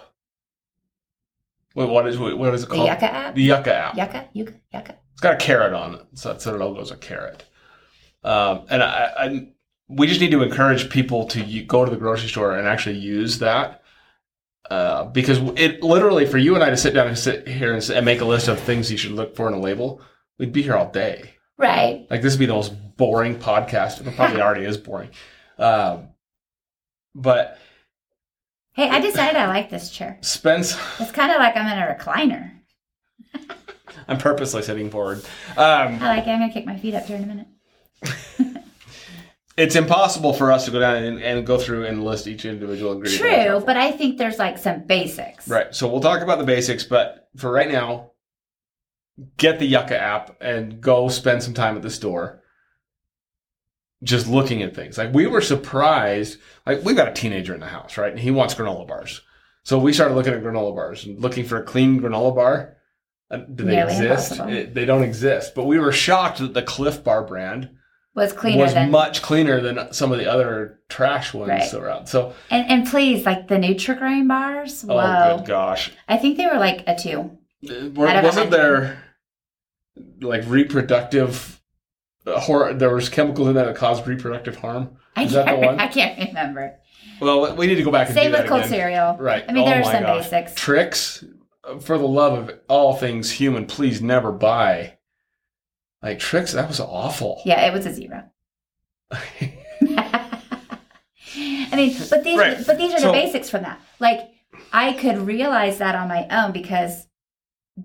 Wait, 1.77 1.87
what 1.89 2.07
is 2.07 2.17
what 2.17 2.55
is 2.55 2.63
it 2.63 2.69
The 2.69 2.75
called? 2.75 2.89
Yuka 2.89 3.03
app. 3.03 3.35
The 3.35 3.49
Yuka 3.49 3.67
app. 3.67 3.93
Yuka, 3.95 4.27
Yuka, 4.35 4.53
Yuka. 4.73 4.95
It's 5.11 5.21
got 5.21 5.33
a 5.35 5.37
carrot 5.37 5.73
on 5.73 5.93
it, 5.93 6.01
so 6.15 6.29
that's 6.29 6.43
their 6.43 6.57
logo's 6.57 6.89
a 6.89 6.95
carrot. 6.97 7.43
Um, 8.23 8.61
and 8.67 8.81
I, 8.81 9.11
I, 9.15 9.47
we 9.87 10.07
just 10.07 10.19
need 10.19 10.31
to 10.31 10.41
encourage 10.41 10.89
people 10.89 11.27
to 11.27 11.39
u- 11.39 11.65
go 11.65 11.85
to 11.85 11.91
the 11.91 11.97
grocery 11.97 12.29
store 12.29 12.57
and 12.57 12.67
actually 12.67 12.97
use 12.97 13.37
that. 13.39 13.83
Uh, 14.71 15.03
because 15.05 15.37
it 15.55 15.83
literally 15.83 16.25
for 16.25 16.39
you 16.39 16.55
and 16.55 16.63
I 16.63 16.71
to 16.71 16.77
sit 16.77 16.95
down 16.95 17.07
and 17.07 17.17
sit 17.17 17.47
here 17.47 17.73
and, 17.73 17.87
and 17.91 18.03
make 18.03 18.21
a 18.21 18.25
list 18.25 18.47
of 18.47 18.59
things 18.59 18.91
you 18.91 18.97
should 18.97 19.11
look 19.11 19.35
for 19.35 19.47
in 19.47 19.53
a 19.53 19.59
label, 19.59 20.01
we'd 20.39 20.51
be 20.51 20.63
here 20.63 20.75
all 20.75 20.89
day. 20.89 21.35
Right. 21.59 22.07
Like 22.09 22.23
this 22.23 22.33
would 22.33 22.39
be 22.39 22.47
the 22.47 22.53
most 22.55 22.73
boring 22.97 23.35
podcast. 23.35 24.05
It 24.05 24.15
probably 24.15 24.41
already 24.45 24.65
is 24.65 24.77
boring. 24.77 25.11
Um, 25.59 26.09
but 27.13 27.59
Hey, 28.77 28.89
I 28.89 28.99
decided 28.99 29.35
I 29.35 29.47
like 29.47 29.71
this 29.71 29.89
chair. 29.89 30.19
Spence, 30.21 30.77
It's 30.99 31.11
kind 31.11 31.31
of 31.31 31.39
like 31.39 31.57
I'm 31.57 31.65
in 31.65 31.79
a 31.79 31.97
recliner. 31.97 32.51
I'm 34.07 34.19
purposely 34.19 34.61
sitting 34.61 34.91
forward. 34.91 35.17
Um, 35.57 35.97
I 35.99 36.09
like 36.09 36.27
it. 36.27 36.29
I'm 36.29 36.41
gonna 36.41 36.53
kick 36.53 36.67
my 36.67 36.77
feet 36.77 36.93
up 36.93 37.05
here 37.05 37.17
in 37.17 37.23
a 37.23 37.25
minute. 37.25 37.47
it's 39.57 39.75
impossible 39.75 40.31
for 40.31 40.51
us 40.51 40.65
to 40.65 40.71
go 40.71 40.79
down 40.79 40.97
and, 40.97 41.19
and 41.23 41.43
go 41.43 41.57
through 41.57 41.87
and 41.87 42.03
list 42.03 42.27
each 42.27 42.45
individual 42.45 42.91
ingredient. 42.91 43.19
True, 43.19 43.63
but 43.65 43.77
I 43.77 43.91
think 43.93 44.19
there's 44.19 44.37
like 44.37 44.59
some 44.59 44.83
basics. 44.83 45.47
Right. 45.47 45.73
So 45.73 45.87
we'll 45.87 45.99
talk 45.99 46.21
about 46.21 46.37
the 46.37 46.45
basics, 46.45 46.83
but 46.83 47.29
for 47.35 47.51
right 47.51 47.71
now, 47.71 48.11
get 49.37 49.57
the 49.57 49.73
Yuka 49.73 49.93
app 49.93 50.37
and 50.39 50.79
go 50.79 51.09
spend 51.09 51.41
some 51.41 51.55
time 51.55 51.77
at 51.77 51.81
the 51.81 51.89
store 51.89 52.43
just 54.03 54.27
looking 54.27 54.61
at 54.63 54.75
things. 54.75 54.97
Like 54.97 55.13
we 55.13 55.27
were 55.27 55.41
surprised. 55.41 56.39
Like 56.65 56.83
we've 56.83 56.95
got 56.95 57.07
a 57.07 57.13
teenager 57.13 57.53
in 57.53 57.59
the 57.59 57.67
house, 57.67 57.97
right? 57.97 58.11
And 58.11 58.19
he 58.19 58.31
wants 58.31 58.53
granola 58.55 58.87
bars. 58.87 59.21
So 59.63 59.77
we 59.79 59.91
started 59.93 60.13
looking 60.15 60.33
at 60.33 60.41
granola 60.43 60.73
bars 60.75 61.05
and 61.05 61.19
looking 61.19 61.45
for 61.45 61.57
a 61.57 61.63
clean 61.63 61.99
granola 61.99 62.33
bar. 62.35 62.77
Uh, 63.29 63.37
Do 63.37 63.65
they 63.65 63.75
Nearly 63.75 63.93
exist? 63.93 64.39
It- 64.39 64.73
they 64.73 64.85
don't 64.85 65.03
exist. 65.03 65.53
But 65.55 65.65
we 65.65 65.79
were 65.79 65.91
shocked 65.91 66.37
that 66.39 66.53
the 66.53 66.61
Clif 66.61 67.03
Bar 67.03 67.23
brand 67.25 67.69
Was 68.15 68.31
cleaner 68.31 68.63
was 68.63 68.73
than 68.73 68.89
much 68.91 69.21
cleaner 69.21 69.59
than 69.59 69.91
some 69.91 70.13
of 70.13 70.19
the 70.19 70.31
other 70.31 70.79
trash 70.87 71.33
ones 71.33 71.49
Right. 71.49 71.69
that 71.69 71.81
were 71.81 71.89
out. 71.89 72.07
So, 72.07 72.33
and 72.49 72.65
and 72.69 72.87
please 72.87 73.25
like 73.25 73.49
the 73.49 73.55
Nutrigrain 73.55 74.27
bars. 74.29 74.85
oh, 74.87 75.37
good 75.39 75.47
gosh. 75.47 75.91
I 76.07 76.15
think 76.17 76.37
they 76.37 76.45
were 76.45 76.57
like 76.59 76.83
a 76.87 76.95
two. 76.95 77.37
Uh, 77.69 77.89
Were- 77.95 78.21
wasn't 78.23 78.51
there 78.51 79.03
like 80.21 80.43
reproductive 80.47 81.56
uh, 82.27 82.39
hor- 82.39 82.73
there 82.73 82.93
was 82.93 83.09
chemicals 83.09 83.47
in 83.47 83.55
that 83.55 83.65
that 83.65 83.75
caused 83.75 84.05
reproductive 84.07 84.55
harm 84.57 84.97
I 85.15 85.23
Is 85.23 85.31
that 85.33 85.45
the 85.47 85.55
one? 85.65 85.79
I 85.79 85.87
can't 85.87 86.19
remember. 86.27 86.75
well 87.21 87.55
we 87.55 87.65
need 87.67 87.75
to 87.75 87.83
go 87.83 87.91
back 87.91 88.07
and 88.07 88.15
Same 88.15 88.27
do 88.27 88.31
that 88.33 88.41
with 88.43 88.49
cold 88.49 88.61
again 88.61 88.69
cereal. 88.71 89.17
right 89.19 89.43
I 89.47 89.51
mean, 89.53 89.63
Oh 89.63 89.69
there 89.69 89.79
are 89.81 89.83
some 89.83 90.03
gosh. 90.03 90.29
basics. 90.29 90.53
Trix 90.55 91.23
for 91.81 91.97
the 91.97 92.07
love 92.07 92.49
of 92.49 92.59
all 92.67 92.95
things 92.95 93.31
human 93.31 93.65
please 93.65 94.01
never 94.01 94.31
buy 94.31 94.97
like 96.03 96.19
Trix 96.19 96.53
that 96.53 96.67
was 96.67 96.79
awful 96.79 97.41
Yeah, 97.45 97.65
it 97.67 97.73
was 97.73 97.85
a 97.85 97.93
zero. 97.93 98.23
I 101.39 101.75
mean, 101.75 101.95
but 102.09 102.23
these 102.23 102.37
Right. 102.39 102.57
but 102.65 102.77
these 102.77 102.93
are 102.93 102.99
So- 102.99 103.07
the 103.07 103.13
basics 103.13 103.49
from 103.49 103.63
that. 103.63 103.79
Like 103.99 104.21
I 104.73 104.93
could 104.93 105.17
realize 105.19 105.77
that 105.79 105.95
on 105.95 106.07
my 106.07 106.25
own 106.31 106.51
because 106.51 107.06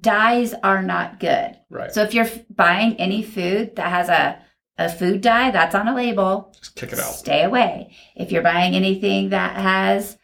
dyes 0.00 0.54
are 0.62 0.82
not 0.82 1.20
good. 1.20 1.58
right. 1.70 1.92
So 1.92 2.02
if 2.02 2.14
you're 2.14 2.28
buying 2.50 2.94
any 2.96 3.22
food 3.22 3.76
that 3.76 3.90
has 3.90 4.08
a 4.08 4.38
a 4.78 4.88
food 4.88 5.20
dye, 5.20 5.50
that's 5.50 5.74
on 5.74 5.86
a 5.86 5.94
label. 5.94 6.54
Just 6.58 6.74
kick 6.76 6.92
it 6.92 6.98
out. 6.98 7.12
Stay 7.12 7.42
away. 7.42 7.94
If 8.16 8.32
you're 8.32 8.42
buying 8.42 8.74
anything 8.74 9.28
that 9.28 9.56
has, 9.56 10.16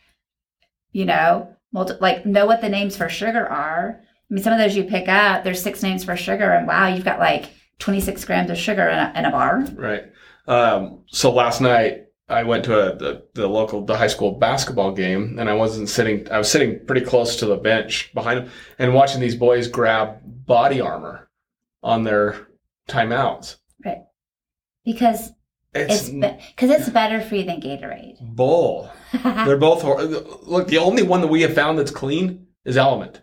you 0.93 1.05
know, 1.05 1.55
multi- 1.71 1.99
like 2.01 2.25
know 2.25 2.47
what 2.47 2.63
the 2.63 2.69
names 2.71 2.97
for 2.97 3.09
sugar 3.11 3.47
are. 3.47 4.01
I 4.01 4.35
mean, 4.35 4.43
some 4.43 4.55
of 4.55 4.59
those 4.59 4.75
you 4.75 4.85
pick 4.85 5.07
up, 5.09 5.45
there's 5.45 5.63
six 5.63 5.83
names 5.83 6.03
for 6.03 6.17
sugar, 6.17 6.51
and 6.51 6.67
wow, 6.67 6.87
you've 6.87 7.05
got 7.05 7.19
like 7.19 7.51
26 7.79 8.25
grams 8.25 8.51
of 8.51 8.57
sugar 8.59 8.89
in 8.89 8.99
a, 8.99 9.13
in 9.17 9.25
a 9.27 9.31
bar. 9.31 9.61
Right. 9.75 10.05
Um, 10.47 11.05
so 11.09 11.31
last 11.31 11.61
night 11.61 12.07
I 12.29 12.43
went 12.43 12.65
to 12.67 12.79
a, 12.79 12.97
the, 12.97 13.23
the 13.35 13.47
local, 13.49 13.85
the 13.85 13.97
high 13.97 14.07
school 14.09 14.33
basketball 14.33 14.93
game 14.93 15.39
and 15.39 15.49
I 15.49 15.55
wasn't 15.55 15.89
sitting, 15.89 16.31
I 16.31 16.39
was 16.39 16.51
sitting 16.51 16.85
pretty 16.87 17.05
close 17.07 17.37
to 17.37 17.47
the 17.47 17.57
bench 17.57 18.13
behind 18.13 18.41
them 18.41 18.51
and 18.79 18.93
watching 18.95 19.21
these 19.21 19.35
boys 19.35 19.67
grab 19.69 20.19
body 20.25 20.81
armor 20.81 21.31
on 21.83 22.05
their 22.05 22.49
timeouts. 22.89 23.57
Right. 23.85 24.03
Because 24.85 25.31
It's, 25.75 26.09
it's 26.09 26.11
because 26.11 26.71
it's 26.71 26.89
better 26.91 27.21
for 27.21 27.37
you 27.37 27.45
than 27.45 27.61
Gatorade. 27.61 28.17
bull. 28.37 28.91
They're 29.23 29.57
both, 29.57 29.81
hor- 29.83 30.03
look, 30.03 30.69
the 30.69 30.79
only 30.79 31.03
one 31.03 31.21
that 31.23 31.29
we 31.29 31.43
have 31.43 31.55
found 31.55 31.79
that's 31.79 31.91
clean 31.91 32.47
is 32.65 32.77
LMNT. 32.77 33.23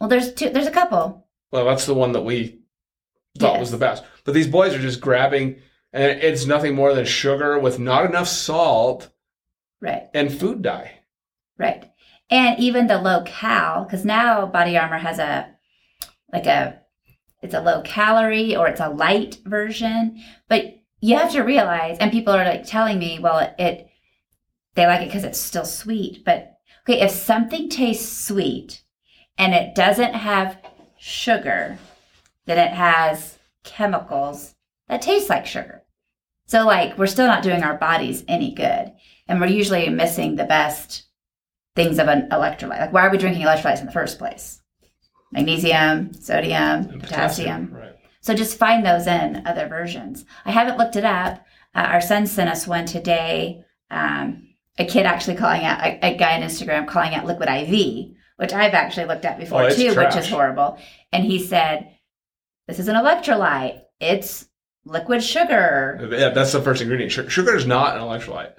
well, 0.00 0.08
there's 0.10 0.34
two. 0.34 0.50
There's 0.50 0.66
a 0.66 0.70
couple. 0.70 1.26
Well, 1.52 1.64
that's 1.64 1.86
the 1.86 1.94
one 1.94 2.12
that 2.12 2.22
we 2.22 2.58
thought 3.38 3.52
Yes. 3.54 3.60
was 3.60 3.70
the 3.70 3.78
best. 3.78 4.04
But 4.24 4.34
these 4.34 4.48
boys 4.48 4.74
are 4.74 4.78
just 4.80 5.00
grabbing, 5.00 5.60
and 5.92 6.20
it's 6.22 6.46
nothing 6.46 6.74
more 6.74 6.94
than 6.94 7.04
sugar 7.04 7.58
with 7.58 7.78
not 7.78 8.04
enough 8.04 8.28
salt 8.28 9.10
Right. 9.80 10.08
and 10.14 10.32
food 10.32 10.62
dye. 10.62 11.00
Right. 11.58 11.90
And 12.30 12.58
even 12.58 12.86
the 12.86 12.98
low 12.98 13.22
cal, 13.24 13.84
because 13.84 14.04
now 14.04 14.46
Body 14.46 14.76
Armor 14.76 14.98
has 14.98 15.18
a 15.18 15.54
like 16.32 16.46
a 16.46 16.80
it's 17.42 17.54
a 17.54 17.60
low 17.60 17.82
calorie 17.82 18.56
or 18.56 18.66
it's 18.68 18.80
a 18.80 18.88
light 18.88 19.38
version. 19.44 20.22
But 20.48 20.78
you 21.00 21.16
have 21.16 21.30
to 21.32 21.42
realize, 21.42 21.98
and 21.98 22.10
people 22.10 22.32
are 22.34 22.44
like 22.44 22.66
telling 22.66 22.98
me, 22.98 23.18
well, 23.20 23.38
it, 23.38 23.54
it 23.58 23.88
they 24.74 24.86
like 24.86 25.02
it 25.02 25.06
because 25.08 25.24
it's 25.24 25.38
still 25.38 25.64
sweet. 25.64 26.24
But 26.24 26.58
okay, 26.82 27.00
if 27.00 27.10
something 27.10 27.68
tastes 27.68 28.26
sweet 28.26 28.82
and 29.38 29.54
it 29.54 29.74
doesn't 29.74 30.14
have 30.14 30.58
sugar, 30.98 31.78
then 32.46 32.58
it 32.58 32.72
has 32.74 33.38
chemicals 33.62 34.54
that 34.88 35.02
tastes 35.02 35.28
like 35.28 35.46
sugar. 35.46 35.82
So 36.46 36.64
like 36.64 36.96
we're 36.96 37.06
still 37.06 37.26
not 37.26 37.42
doing 37.42 37.62
our 37.62 37.76
bodies 37.76 38.24
any 38.28 38.54
good. 38.54 38.92
And 39.28 39.40
we're 39.40 39.48
usually 39.48 39.88
missing 39.88 40.36
the 40.36 40.44
best 40.44 41.04
things 41.74 41.98
of 41.98 42.08
an 42.08 42.28
electrolyte. 42.30 42.78
Like, 42.80 42.92
why 42.92 43.06
are 43.06 43.10
we 43.10 43.18
drinking 43.18 43.42
electrolytes 43.44 43.80
in 43.80 43.86
the 43.86 43.92
first 43.92 44.18
place? 44.18 44.62
Magnesium, 45.32 46.14
sodium, 46.14 46.88
and 46.88 47.02
potassium. 47.02 47.72
Right. 47.74 47.96
So 48.20 48.34
just 48.34 48.58
find 48.58 48.84
those 48.84 49.06
in 49.06 49.46
other 49.46 49.66
versions. 49.68 50.24
I 50.44 50.52
haven't 50.52 50.78
looked 50.78 50.96
it 50.96 51.04
up. 51.04 51.44
Uh, 51.74 51.80
our 51.80 52.00
son 52.00 52.26
sent 52.26 52.48
us 52.48 52.66
one 52.66 52.86
today. 52.86 53.64
Um, 53.90 54.54
a 54.78 54.84
kid 54.84 55.06
actually 55.06 55.36
calling 55.36 55.64
out 55.64 55.80
a, 55.80 55.98
a 56.14 56.16
guy 56.16 56.36
on 56.36 56.42
Instagram 56.42 56.86
calling 56.86 57.14
out 57.14 57.26
liquid 57.26 57.48
IV, 57.48 58.14
which 58.36 58.52
I've 58.52 58.74
actually 58.74 59.06
looked 59.06 59.24
at 59.24 59.38
before 59.38 59.64
Oh, 59.64 59.70
too, 59.70 59.94
which 59.94 60.16
is 60.16 60.28
horrible. 60.28 60.78
And 61.12 61.24
he 61.24 61.42
said, 61.42 61.90
"This 62.68 62.78
is 62.78 62.88
an 62.88 62.96
electrolyte. 62.96 63.82
It's 64.00 64.46
liquid 64.86 65.22
sugar." 65.22 66.08
Yeah, 66.10 66.30
that's 66.30 66.52
the 66.52 66.62
first 66.62 66.80
ingredient. 66.80 67.12
Sugar, 67.12 67.54
is 67.56 67.66
not 67.66 67.96
an 67.96 68.02
electrolyte. 68.02 68.52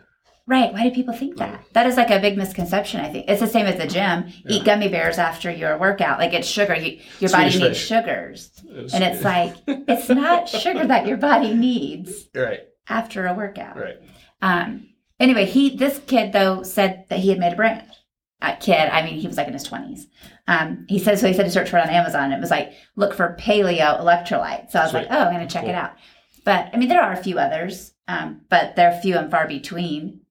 Right. 0.49 0.71
Why 0.71 0.83
do 0.87 0.91
people 0.95 1.13
think 1.13 1.35
that? 1.37 1.61
That 1.73 1.87
is 1.87 1.97
like 1.97 2.09
a 2.09 2.19
big 2.21 2.37
misconception, 2.37 3.01
I 3.01 3.11
think. 3.11 3.25
It's 3.27 3.41
the 3.41 3.47
same 3.47 3.65
as 3.65 3.77
the 3.77 3.85
gym. 3.87 4.31
Eat 4.47 4.63
gummy 4.63 4.87
bears 4.87 5.17
after 5.17 5.51
your 5.51 5.77
workout. 5.77 6.19
Like 6.19 6.33
it's 6.33 6.47
sugar. 6.47 6.73
You, 6.73 6.99
your 7.19 7.29
body 7.31 7.49
Swedish 7.51 7.59
needs 7.59 7.77
fish. 7.79 7.87
sugars. 7.87 8.51
And 8.93 9.03
it's 9.03 9.23
like, 9.25 9.55
it's 9.67 10.07
not 10.07 10.47
sugar 10.47 10.85
that 10.87 11.05
your 11.05 11.17
body 11.17 11.53
needs 11.53 12.29
right, 12.35 12.61
after 12.87 13.27
a 13.27 13.33
workout. 13.33 13.75
right. 13.77 13.97
Um, 14.41 14.87
anyway, 15.19 15.43
he, 15.45 15.75
this 15.75 15.99
kid 16.07 16.31
though 16.31 16.63
said 16.63 17.03
that 17.09 17.19
he 17.19 17.27
had 17.29 17.39
made 17.39 17.51
a 17.51 17.55
brand. 17.57 17.83
A 18.41 18.55
kid, 18.55 18.87
I 18.89 19.03
mean, 19.03 19.15
he 19.19 19.27
was 19.27 19.35
like 19.35 19.47
in 19.47 19.53
his 19.53 19.67
20s. 19.67 20.03
Um, 20.47 20.85
he 20.87 20.99
said, 20.99 21.19
so 21.19 21.27
he 21.27 21.33
said 21.33 21.43
to 21.43 21.51
search 21.51 21.69
for 21.69 21.77
it 21.77 21.81
on 21.83 21.89
Amazon. 21.89 22.31
It 22.31 22.39
was 22.39 22.51
like, 22.51 22.71
look 22.95 23.13
for 23.15 23.35
paleo 23.37 23.99
electrolyte. 23.99 24.69
So 24.71 24.79
I 24.79 24.83
was 24.83 24.91
Sweet. 24.91 24.99
like, 25.01 25.07
oh, 25.11 25.23
I'm 25.25 25.33
going 25.33 25.45
to 25.45 25.51
check 25.51 25.63
Cool. 25.63 25.71
it 25.71 25.75
out. 25.75 25.93
But 26.47 26.69
I 26.73 26.77
mean, 26.77 26.87
there 26.87 27.03
are 27.03 27.11
a 27.11 27.21
few 27.21 27.39
others, 27.39 27.91
um, 28.07 28.39
but 28.47 28.77
they're 28.77 28.97
few 29.01 29.17
and 29.17 29.29
far 29.29 29.49
between 29.49 30.21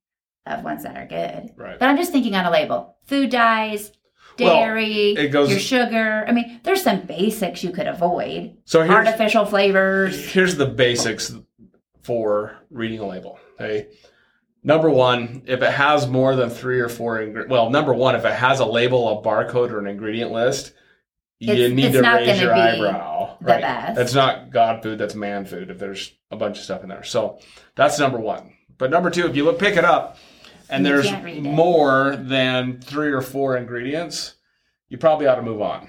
of 0.47 0.65
ones 0.65 0.83
that 0.85 0.97
are 0.97 1.05
good. 1.05 1.51
Right. 1.59 1.79
But 1.79 1.91
I'm 1.91 1.99
just 1.99 2.11
thinking 2.11 2.35
on 2.35 2.47
a 2.47 2.51
label 2.51 2.97
food 3.05 3.29
dyes, 3.29 3.93
Well, 4.39 4.49
dairy, 4.57 5.11
it 5.11 5.29
goes- 5.29 5.51
your 5.51 5.59
sugar. 5.59 6.25
I 6.27 6.33
mean, 6.33 6.59
there's 6.63 6.83
some 6.83 7.03
basics 7.03 7.63
you 7.63 7.71
could 7.71 7.87
avoid. 7.87 8.57
So 8.65 8.81
here's 8.81 8.95
Artificial 8.95 9.45
flavors. 9.45 10.33
here's 10.33 10.57
the 10.57 10.65
basics 10.65 11.35
for 12.03 12.57
reading 12.71 13.01
a 13.01 13.07
label. 13.07 13.39
Okay. 13.61 13.89
Number 14.65 14.89
one, 14.89 15.43
if 15.45 15.61
it 15.61 15.71
has 15.71 16.07
more 16.09 16.35
than 16.35 16.49
three 16.49 16.81
or 16.81 16.89
four, 16.89 17.19
ingre- 17.19 17.47
well, 17.51 17.69
number 17.69 17.93
one, 17.93 18.15
if 18.15 18.25
it 18.25 18.33
has 18.33 18.61
a 18.61 18.65
label, 18.65 19.19
a 19.21 19.23
barcode, 19.23 19.71
or 19.71 19.81
an 19.81 19.87
ingredient 19.87 20.33
list, 20.33 20.73
you 21.39 21.53
It's- 21.53 21.71
need 21.73 21.85
it's 21.87 21.97
to 21.97 22.03
raise 22.03 22.41
your 22.41 22.55
be 22.55 22.61
eyebrow. 22.61 23.37
the 23.41 23.45
best. 23.47 23.97
That's 23.97 24.15
not 24.15 24.51
God 24.51 24.83
food. 24.83 24.99
That's 24.99 25.15
man 25.15 25.45
food. 25.45 25.71
If 25.71 25.79
there's 25.79 26.13
a 26.31 26.37
bunch 26.37 26.59
of 26.59 26.65
stuff 26.65 26.83
in 26.83 26.89
there, 26.89 27.03
so 27.05 27.39
that's 27.75 27.99
number 27.99 28.19
one. 28.19 28.53
But 28.79 28.91
number 28.91 29.11
two, 29.11 29.27
if 29.27 29.37
you 29.37 29.45
look, 29.45 29.59
pick 29.59 29.77
it 29.77 29.85
up, 29.85 30.19
and 30.69 30.85
You 30.87 30.93
there's 30.95 31.07
can't 31.07 31.25
read 31.25 31.39
it. 31.39 31.43
more 31.43 32.17
than 32.17 32.81
three 32.81 33.13
or 33.13 33.21
four 33.23 33.57
ingredients, 33.57 34.35
you 34.89 34.99
probably 34.99 35.27
ought 35.27 35.37
to 35.37 35.43
move 35.43 35.63
on. 35.63 35.89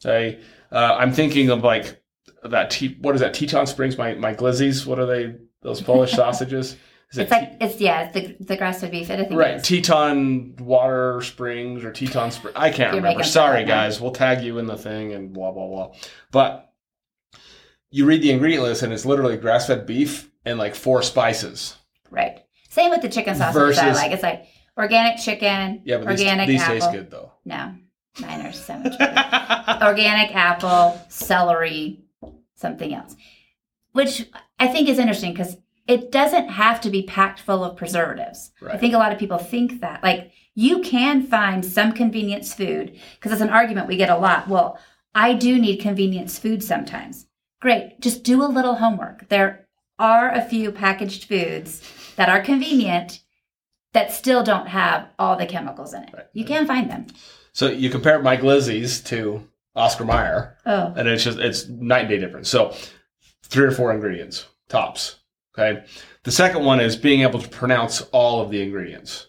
Say, 0.00 0.38
uh, 0.70 0.96
I'm 0.98 1.12
thinking 1.12 1.50
of 1.50 1.62
like 1.64 2.00
that. 2.44 2.70
Te- 2.70 2.96
what 3.00 3.14
is 3.14 3.20
that? 3.20 3.34
Teton 3.34 3.66
Springs. 3.66 3.98
My 3.98 4.14
my 4.14 4.34
glizzies. 4.34 4.86
What 4.86 4.98
are 4.98 5.06
they? 5.06 5.34
Those 5.62 5.80
Polish 5.82 6.12
sausages. 6.16 6.76
Is 7.10 7.18
it 7.18 7.22
It's 7.22 7.30
like, 7.30 7.56
it's, 7.60 7.80
yeah, 7.80 8.10
it's 8.10 8.14
the, 8.38 8.44
the 8.44 8.56
grass 8.56 8.80
fed 8.80 8.90
beef. 8.90 9.10
I 9.10 9.16
think 9.16 9.32
Right. 9.32 9.62
Teton 9.64 10.56
Water 10.58 11.20
Springs 11.22 11.82
or 11.84 11.90
Teton 11.92 12.30
Spring. 12.30 12.52
I 12.56 12.68
can't 12.70 12.92
You're 12.92 13.02
remember. 13.02 13.24
Sorry, 13.24 13.64
guys. 13.64 14.00
We'll 14.00 14.10
tag 14.12 14.42
you 14.42 14.58
in 14.58 14.66
the 14.66 14.76
thing 14.76 15.12
and 15.12 15.32
blah 15.32 15.50
blah 15.52 15.66
blah. 15.66 15.92
But 16.30 16.70
you 17.90 18.04
read 18.04 18.22
the 18.22 18.30
ingredient 18.30 18.62
list 18.64 18.82
and 18.82 18.92
it's 18.92 19.06
literally 19.06 19.36
grass-fed 19.38 19.86
beef 19.86 20.30
and 20.44 20.58
like 20.58 20.74
four 20.74 21.02
spices. 21.02 21.76
Right. 22.10 22.40
Same 22.68 22.90
with 22.90 23.00
the 23.02 23.08
chicken 23.08 23.40
I 23.40 23.52
Versus- 23.52 23.96
like. 23.96 24.12
It's 24.12 24.22
like 24.22 24.44
organic 24.76 25.18
chicken, 25.18 25.80
Yeah, 25.84 25.98
but 25.98 26.08
these, 26.08 26.20
organic 26.20 26.46
these 26.48 26.60
apple. 26.60 26.74
taste 26.74 26.92
good 26.92 27.10
though. 27.10 27.32
No, 27.46 27.74
mine 28.20 28.44
are 28.46 28.52
so 28.52 28.78
much 28.78 28.98
better. 28.98 29.78
organic 29.86 30.34
apple, 30.36 31.00
celery, 31.08 32.00
something 32.54 32.92
else. 32.94 33.16
Which 33.92 34.28
I 34.58 34.68
think 34.68 34.88
is 34.90 34.98
interesting 34.98 35.32
because 35.32 35.56
it 35.88 36.12
doesn't 36.12 36.48
have 36.50 36.80
to 36.82 36.90
be 36.90 37.02
packed 37.02 37.40
full 37.40 37.64
of 37.64 37.76
preservatives. 37.76 38.52
I 38.68 38.76
think 38.76 38.94
a 38.94 38.98
lot 38.98 39.12
of 39.12 39.18
people 39.18 39.38
think 39.38 39.80
that. 39.80 40.02
Like, 40.02 40.32
you 40.54 40.80
can 40.82 41.26
find 41.26 41.64
some 41.64 41.92
convenience 41.92 42.52
food 42.52 42.98
because 43.14 43.32
it's 43.32 43.40
an 43.40 43.48
argument 43.50 43.88
we 43.88 43.96
get 43.96 44.10
a 44.10 44.16
lot. 44.18 44.48
Well, 44.48 44.78
I 45.14 45.32
do 45.32 45.58
need 45.58 45.78
convenience 45.80 46.38
food 46.38 46.62
sometimes. 46.62 47.26
Great. 47.60 48.00
Just 48.00 48.22
do 48.22 48.42
a 48.42 48.46
little 48.46 48.74
homework. 48.76 49.28
There 49.28 49.66
are 49.98 50.30
a 50.30 50.42
few 50.42 50.70
packaged 50.70 51.24
foods 51.24 51.82
that 52.16 52.28
are 52.28 52.42
convenient 52.42 53.20
that 53.94 54.12
still 54.12 54.42
don't 54.42 54.68
have 54.68 55.08
all 55.18 55.36
the 55.36 55.46
chemicals 55.46 55.94
in 55.94 56.02
it. 56.02 56.10
Right. 56.12 56.26
You 56.34 56.44
can 56.44 56.66
find 56.66 56.90
them. 56.90 57.06
So 57.52 57.68
you 57.68 57.88
compare 57.90 58.20
Mike 58.20 58.42
Lizzie's 58.42 59.00
to 59.02 59.48
Oscar 59.74 60.04
Mayer, 60.04 60.56
Oh, 60.66 60.92
and 60.96 61.08
it's 61.08 61.24
just 61.24 61.38
it's 61.38 61.68
night 61.68 62.00
and 62.02 62.08
day 62.10 62.18
difference. 62.18 62.48
So 62.48 62.74
three 63.44 63.66
or 63.66 63.70
four 63.70 63.92
ingredients 63.92 64.46
tops. 64.68 65.17
Okay. 65.58 65.84
The 66.24 66.30
second 66.30 66.64
one 66.64 66.80
is 66.80 66.96
being 66.96 67.22
able 67.22 67.40
to 67.40 67.48
pronounce 67.48 68.02
all 68.12 68.40
of 68.40 68.50
the 68.50 68.62
ingredients. 68.62 69.28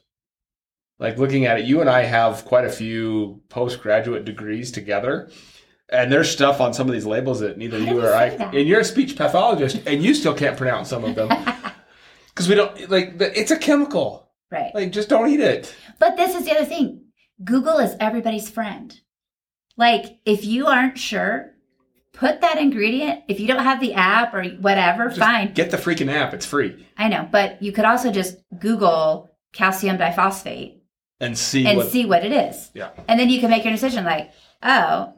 Like 0.99 1.17
looking 1.17 1.45
at 1.45 1.59
it, 1.59 1.65
you 1.65 1.81
and 1.81 1.89
I 1.89 2.03
have 2.03 2.45
quite 2.45 2.65
a 2.65 2.69
few 2.71 3.41
postgraduate 3.49 4.25
degrees 4.25 4.71
together. 4.71 5.31
And 5.91 6.11
there's 6.11 6.29
stuff 6.29 6.61
on 6.61 6.73
some 6.73 6.87
of 6.87 6.93
these 6.93 7.05
labels 7.05 7.39
that 7.39 7.57
neither 7.57 7.79
How 7.79 7.85
you 7.85 7.91
you 7.99 8.05
or 8.05 8.13
I, 8.13 8.29
that? 8.29 8.53
and 8.53 8.67
you're 8.67 8.81
a 8.81 8.85
speech 8.85 9.15
pathologist, 9.15 9.81
and 9.87 10.03
you 10.03 10.13
still 10.13 10.35
can't 10.35 10.55
pronounce 10.55 10.89
some 10.89 11.03
of 11.03 11.15
them 11.15 11.29
because 12.27 12.47
we 12.47 12.53
don't 12.53 12.91
like. 12.91 13.15
It's 13.19 13.49
a 13.49 13.57
chemical. 13.57 14.29
right. 14.51 14.69
Like, 14.75 14.91
just 14.91 15.09
don't 15.09 15.29
eat 15.29 15.39
it. 15.39 15.75
But 15.97 16.15
this 16.15 16.35
is 16.35 16.45
the 16.45 16.51
other 16.51 16.65
thing 16.65 17.05
Google 17.43 17.79
is 17.79 17.95
everybody's 17.99 18.51
friend. 18.51 18.99
Like, 19.77 20.19
if 20.25 20.45
you 20.45 20.67
aren't 20.67 20.99
sure, 20.99 21.53
put 22.19 22.41
that 22.41 22.57
ingredient. 22.57 23.23
If 23.29 23.39
you 23.39 23.47
don't 23.47 23.63
have 23.63 23.79
the 23.79 23.93
app 23.93 24.33
or 24.33 24.43
whatever, 24.43 25.07
Just 25.07 25.19
fine. 25.19 25.53
Get 25.53 25.71
the 25.71 25.77
freaking 25.77 26.11
app. 26.11 26.33
It's 26.33 26.45
free, 26.45 26.85
I 26.97 27.07
know. 27.07 27.27
But 27.31 27.63
you 27.63 27.71
could 27.71 27.85
also 27.85 28.11
just 28.11 28.37
Google 28.59 29.31
calcium 29.53 29.97
diphosphate 29.97 30.81
and 31.21 31.37
see 31.37 31.65
and 31.65 31.77
what. 31.77 31.87
see 31.87 32.05
what 32.05 32.25
it 32.25 32.33
is. 32.33 32.71
Yeah. 32.73 32.89
And 33.07 33.19
then 33.19 33.29
you 33.29 33.39
can 33.39 33.49
make 33.49 33.63
your 33.63 33.73
decision 33.73 34.03
like, 34.03 34.31
oh, 34.61 35.13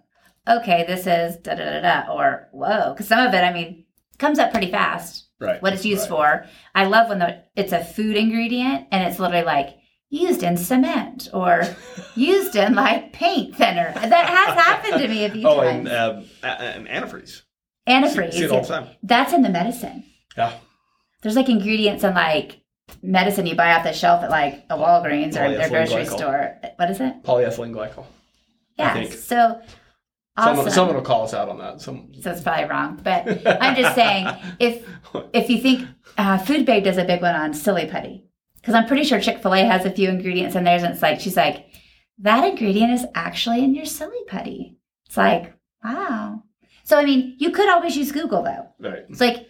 okay, 0.47 0.85
this 0.87 1.07
is 1.07 1.37
da 1.37 1.55
da 1.55 1.65
da 1.65 1.81
da, 1.81 2.13
or 2.13 2.47
whoa. 2.51 2.93
Because 2.93 3.07
some 3.07 3.25
of 3.25 3.33
it, 3.33 3.43
I 3.43 3.51
mean, 3.51 3.85
comes 4.19 4.37
up 4.37 4.51
pretty 4.51 4.71
fast. 4.71 5.27
Right. 5.39 5.59
what 5.59 5.73
it's 5.73 5.83
used 5.83 6.03
right. 6.11 6.45
for. 6.45 6.45
I 6.75 6.85
love 6.85 7.09
when 7.09 7.17
the, 7.17 7.43
it's 7.55 7.73
a 7.73 7.83
food 7.83 8.15
ingredient 8.15 8.85
and 8.91 9.09
it's 9.09 9.17
literally 9.17 9.43
like 9.43 9.69
used 10.11 10.43
in 10.43 10.57
cement 10.57 11.29
or 11.33 11.63
used 12.15 12.55
in 12.55 12.75
like 12.75 13.11
paint 13.13 13.55
thinner. 13.55 13.91
That 13.95 14.29
has 14.29 14.63
happened 14.63 15.01
to 15.01 15.07
me 15.07 15.25
a 15.25 15.29
few 15.31 15.47
Oh, 15.47 15.61
times. 15.63 15.89
and, 15.89 16.17
um, 16.19 16.25
and 16.43 16.87
antifreeze. 16.87 17.41
Antifreeze. 17.89 18.33
See 18.33 18.43
it 18.43 18.51
all 18.51 18.61
the 18.61 18.67
time. 18.67 18.87
That's 19.01 19.33
in 19.33 19.41
the 19.41 19.49
medicine. 19.49 20.03
Yeah. 20.37 20.53
There's 21.23 21.35
like 21.35 21.49
ingredients 21.49 22.03
in 22.03 22.13
like 22.13 22.61
medicine 23.01 23.45
you 23.47 23.55
buy 23.55 23.73
off 23.73 23.83
the 23.83 23.93
shelf 23.93 24.21
at 24.23 24.29
like 24.29 24.65
a 24.69 24.77
Walgreens 24.77 25.31
or 25.31 25.49
their 25.57 25.69
grocery 25.69 26.03
glycol. 26.03 26.17
store. 26.17 26.57
What 26.75 26.91
is 26.91 26.99
it? 26.99 27.23
Polyethylene 27.23 27.73
glycol. 27.73 28.05
Yeah. 28.77 29.03
So 29.09 29.61
awesome. 30.37 30.55
Someone, 30.55 30.71
someone 30.71 30.95
will 30.95 31.03
call 31.03 31.23
us 31.23 31.33
out 31.33 31.47
on 31.49 31.57
that. 31.59 31.79
Some. 31.81 32.11
so 32.21 32.31
it's 32.31 32.41
probably 32.41 32.65
wrong, 32.65 32.99
but 33.03 33.47
I'm 33.61 33.75
just 33.75 33.95
saying 34.01 34.27
if 34.59 34.85
if 35.33 35.49
you 35.49 35.59
think 35.61 35.87
uh, 36.17 36.37
Food 36.39 36.65
Babe 36.65 36.83
does 36.83 36.97
a 36.97 37.05
big 37.05 37.21
one 37.21 37.35
on 37.35 37.53
silly 37.53 37.85
putty 37.85 38.25
because 38.61 38.75
I'm 38.75 38.87
pretty 38.87 39.03
sure 39.03 39.19
Chick 39.19 39.41
Fil 39.41 39.55
A 39.55 39.63
has 39.63 39.85
a 39.85 39.91
few 39.91 40.09
ingredients 40.09 40.55
in 40.55 40.63
theirs, 40.63 40.83
and 40.83 40.93
it's 40.93 41.01
like 41.01 41.19
she's 41.19 41.37
like 41.37 41.65
that 42.19 42.47
ingredient 42.47 42.91
is 42.91 43.05
actually 43.15 43.63
in 43.63 43.73
your 43.73 43.85
silly 43.85 44.23
putty. 44.27 44.77
It's 45.07 45.17
like 45.17 45.53
wow. 45.83 46.43
So 46.83 46.97
I 46.97 47.05
mean, 47.05 47.35
you 47.39 47.51
could 47.51 47.69
always 47.69 47.97
use 47.97 48.11
Google 48.11 48.43
though. 48.43 48.67
Right. 48.79 49.05
It's 49.09 49.21
like 49.21 49.47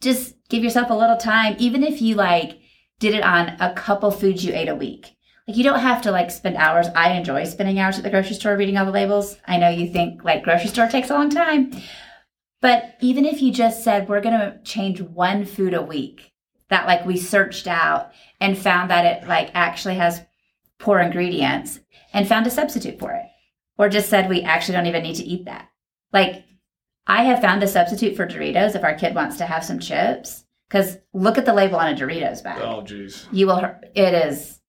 just 0.00 0.34
give 0.48 0.62
yourself 0.62 0.90
a 0.90 0.94
little 0.94 1.16
time, 1.16 1.56
even 1.58 1.82
if 1.82 2.02
you 2.02 2.14
like 2.14 2.58
did 2.98 3.14
it 3.14 3.22
on 3.22 3.56
a 3.60 3.72
couple 3.74 4.10
foods 4.10 4.44
you 4.44 4.52
ate 4.52 4.68
a 4.68 4.74
week. 4.74 5.16
Like 5.48 5.56
you 5.56 5.64
don't 5.64 5.80
have 5.80 6.02
to 6.02 6.10
like 6.10 6.30
spend 6.30 6.56
hours. 6.56 6.86
I 6.94 7.12
enjoy 7.12 7.44
spending 7.44 7.78
hours 7.78 7.96
at 7.96 8.04
the 8.04 8.10
grocery 8.10 8.34
store 8.34 8.56
reading 8.56 8.76
all 8.76 8.84
the 8.84 8.92
labels. 8.92 9.36
I 9.46 9.56
know 9.56 9.68
you 9.68 9.90
think 9.90 10.22
like 10.22 10.44
grocery 10.44 10.68
store 10.68 10.88
takes 10.88 11.10
a 11.10 11.14
long 11.14 11.30
time. 11.30 11.72
But 12.60 12.96
even 13.00 13.24
if 13.24 13.40
you 13.40 13.52
just 13.52 13.82
said 13.82 14.08
we're 14.08 14.20
going 14.20 14.38
to 14.38 14.60
change 14.64 15.00
one 15.00 15.46
food 15.46 15.72
a 15.72 15.82
week 15.82 16.29
that 16.70 16.86
like 16.86 17.04
we 17.04 17.16
searched 17.16 17.66
out 17.66 18.10
and 18.40 18.56
found 18.56 18.90
that 18.90 19.04
it 19.04 19.28
like 19.28 19.50
actually 19.54 19.96
has 19.96 20.22
poor 20.78 20.98
ingredients 20.98 21.78
and 22.14 22.26
found 22.26 22.46
a 22.46 22.50
substitute 22.50 22.98
for 22.98 23.12
it 23.12 23.26
or 23.76 23.88
just 23.88 24.08
said 24.08 24.28
we 24.30 24.42
actually 24.42 24.74
don't 24.76 24.86
even 24.86 25.02
need 25.02 25.16
to 25.16 25.24
eat 25.24 25.44
that. 25.44 25.68
Like 26.12 26.44
I 27.06 27.24
have 27.24 27.40
found 27.40 27.62
a 27.62 27.68
substitute 27.68 28.16
for 28.16 28.26
Doritos 28.26 28.74
if 28.76 28.84
our 28.84 28.94
kid 28.94 29.14
wants 29.14 29.36
to 29.38 29.46
have 29.46 29.64
some 29.64 29.78
chips. 29.80 30.44
Because 30.68 30.98
look 31.12 31.36
at 31.36 31.44
the 31.46 31.52
label 31.52 31.76
on 31.76 31.92
a 31.92 31.96
Doritos 31.96 32.44
bag. 32.44 32.62
Oh, 32.62 32.82
jeez. 32.82 33.26
You 33.32 33.48
will. 33.48 33.74
It 33.94 34.14
is 34.14 34.60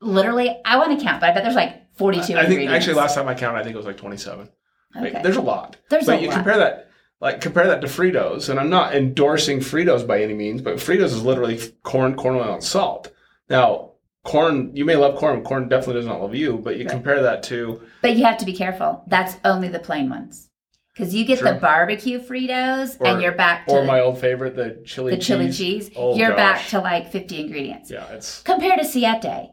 literally. 0.00 0.60
I 0.64 0.76
want 0.76 0.98
to 0.98 1.04
count, 1.04 1.20
but 1.20 1.30
I 1.30 1.34
bet 1.34 1.44
there's 1.44 1.54
like 1.54 1.94
42 1.96 2.22
I 2.22 2.24
think 2.26 2.36
ingredients. 2.46 2.74
actually 2.74 2.94
last 2.94 3.14
time 3.14 3.28
I 3.28 3.34
counted, 3.34 3.58
I 3.60 3.62
think 3.62 3.74
it 3.74 3.76
was 3.76 3.86
like 3.86 3.96
27. 3.96 4.48
Like, 4.94 5.12
Okay. 5.14 5.22
there's 5.22 5.36
a 5.36 5.40
lot. 5.40 5.76
There's 5.90 6.08
a 6.08 6.12
lot. 6.12 6.16
but 6.16 6.18
a 6.18 6.22
you 6.22 6.28
lot. 6.28 6.34
compare 6.34 6.58
that, 6.58 6.87
like 7.20 7.40
compare 7.40 7.66
that 7.66 7.80
to 7.80 7.86
Fritos, 7.88 8.48
and 8.48 8.60
I'm 8.60 8.70
not 8.70 8.94
endorsing 8.94 9.58
Fritos 9.60 10.06
by 10.06 10.22
any 10.22 10.34
means, 10.34 10.62
but 10.62 10.76
Fritos 10.76 11.06
is 11.06 11.22
literally 11.24 11.58
corn, 11.82 12.14
corn 12.14 12.36
oil, 12.36 12.54
and 12.54 12.62
salt. 12.64 13.10
Now, 13.50 13.92
corn, 14.24 14.70
you 14.74 14.84
may 14.84 14.96
love 14.96 15.16
corn. 15.16 15.42
Corn 15.42 15.68
definitely 15.68 15.94
does 16.00 16.06
not 16.06 16.20
love 16.20 16.34
you, 16.34 16.58
but 16.58 16.76
you 16.76 16.84
Right. 16.84 16.90
compare 16.92 17.22
that 17.22 17.42
to 17.44 17.80
But 18.02 18.16
you 18.16 18.24
have 18.24 18.38
to 18.38 18.44
be 18.44 18.52
careful. 18.52 19.02
That's 19.08 19.36
only 19.44 19.68
the 19.68 19.78
plain 19.80 20.08
ones. 20.10 20.48
Because 20.94 21.14
you 21.14 21.24
get 21.24 21.38
True. 21.38 21.50
the 21.52 21.54
barbecue 21.60 22.18
Fritos 22.20 22.96
Or- 23.00 23.06
and 23.06 23.22
you're 23.22 23.32
back 23.32 23.66
to 23.66 23.72
or 23.72 23.80
the, 23.82 23.86
my 23.86 24.00
old 24.00 24.18
favorite, 24.18 24.56
the 24.56 24.82
chili 24.84 25.12
the 25.12 25.18
chili 25.18 25.46
cheese. 25.46 25.88
cheese. 25.88 25.90
Oh, 25.96 26.16
you're 26.16 26.34
back 26.34 26.66
to 26.68 26.80
like 26.80 27.10
50 27.12 27.40
ingredients. 27.40 27.90
Yeah, 27.90 28.04
it's 28.12 28.42
Compared 28.42 28.78
to 28.80 28.84
Siete, 28.84 29.50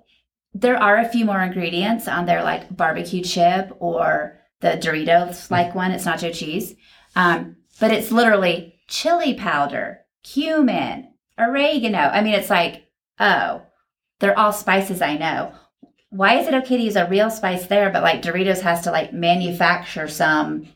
there 0.55 0.75
are 0.81 0.97
a 0.97 1.07
few 1.07 1.23
more 1.25 1.41
ingredients 1.41 2.07
on 2.07 2.25
their 2.25 2.43
like 2.43 2.75
barbecue 2.75 3.21
chip 3.23 3.71
or 3.79 4.39
the 4.61 4.69
Doritos 4.69 5.49
like 5.51 5.75
one. 5.75 5.91
It's 5.91 6.05
nacho 6.05 6.33
cheese. 6.33 6.75
Um, 7.15 7.54
but 7.79 7.91
it's 7.91 8.11
literally 8.11 8.75
chili 8.87 9.33
powder, 9.33 9.99
cumin, 10.23 11.13
oregano. 11.39 11.97
I 11.97 12.21
mean, 12.21 12.33
it's 12.33 12.49
like, 12.49 12.85
oh, 13.19 13.61
they're 14.19 14.37
all 14.37 14.53
spices 14.53 15.01
I 15.01 15.17
know. 15.17 15.53
Why 16.09 16.39
is 16.39 16.47
it 16.47 16.53
okay 16.53 16.77
to 16.77 16.83
use 16.83 16.95
a 16.95 17.09
real 17.09 17.29
spice 17.29 17.67
there, 17.67 17.89
but 17.89 18.03
like 18.03 18.21
Doritos 18.21 18.61
has 18.61 18.81
to 18.83 18.91
like 18.91 19.13
manufacture 19.13 20.07
some? 20.07 20.67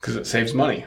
because 0.00 0.16
it 0.16 0.26
saves 0.26 0.54
money 0.54 0.84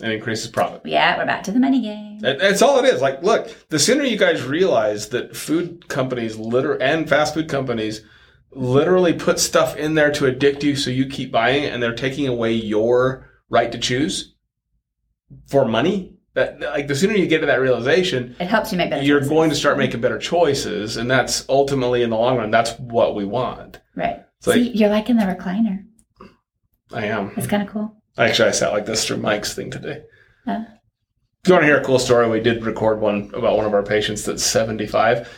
and 0.00 0.12
increases 0.12 0.50
profit. 0.50 0.82
Yeah, 0.84 1.16
we're 1.16 1.26
back 1.26 1.44
to 1.44 1.52
the 1.52 1.60
money 1.60 1.80
game. 1.80 2.18
That's 2.18 2.62
all 2.62 2.78
it 2.78 2.92
is. 2.92 3.00
Like, 3.00 3.22
look, 3.22 3.48
the 3.68 3.78
sooner 3.78 4.04
you 4.04 4.18
guys 4.18 4.42
realize 4.42 5.08
that 5.10 5.36
food 5.36 5.88
companies, 5.88 6.36
liter 6.36 6.80
and 6.82 7.08
fast 7.08 7.34
food 7.34 7.48
companies, 7.48 8.02
literally 8.50 9.12
put 9.12 9.38
stuff 9.38 9.76
in 9.76 9.94
there 9.94 10.12
to 10.12 10.26
addict 10.26 10.62
you, 10.62 10.76
so 10.76 10.90
you 10.90 11.06
keep 11.06 11.32
buying 11.32 11.64
it, 11.64 11.72
and 11.72 11.82
they're 11.82 11.94
taking 11.94 12.26
away 12.26 12.52
your 12.52 13.30
right 13.48 13.72
to 13.72 13.78
choose 13.78 14.33
for 15.48 15.64
money. 15.64 16.10
That 16.34 16.60
like 16.60 16.88
the 16.88 16.96
sooner 16.96 17.14
you 17.14 17.28
get 17.28 17.40
to 17.40 17.46
that 17.46 17.60
realization, 17.60 18.34
It 18.40 18.48
helps 18.48 18.72
you 18.72 18.78
make 18.78 18.90
better. 18.90 19.04
you're 19.04 19.20
choices. 19.20 19.30
going 19.30 19.50
to 19.50 19.56
start 19.56 19.78
making 19.78 20.00
better 20.00 20.18
choices, 20.18 20.96
and 20.96 21.08
that's 21.08 21.48
ultimately 21.48 22.02
in 22.02 22.10
the 22.10 22.16
long 22.16 22.38
run, 22.38 22.50
that's 22.50 22.72
what 22.80 23.14
we 23.14 23.24
want. 23.24 23.80
right. 23.94 24.24
It's 24.38 24.46
like- 24.48 24.56
See, 24.56 24.70
you're 24.70 24.90
liking 24.90 25.16
the 25.16 25.24
recliner. 25.26 25.84
I 26.92 27.06
am. 27.06 27.32
It's 27.36 27.46
kind 27.46 27.62
of 27.62 27.68
cool. 27.68 27.96
Actually, 28.18 28.48
I 28.48 28.52
sat 28.52 28.72
like 28.72 28.84
this 28.84 29.06
through 29.06 29.18
Mike's 29.18 29.54
thing 29.54 29.70
today. 29.70 30.02
Huh? 30.44 30.64
If 31.42 31.48
you 31.48 31.54
want 31.54 31.62
to 31.62 31.66
hear 31.66 31.80
a 31.80 31.84
cool 31.84 31.98
story, 32.00 32.28
we 32.28 32.40
did 32.40 32.64
record 32.64 33.00
one 33.00 33.30
about 33.34 33.56
one 33.56 33.64
of 33.66 33.72
our 33.72 33.82
patients 33.84 34.24
that's 34.24 34.42
75. 34.44 35.28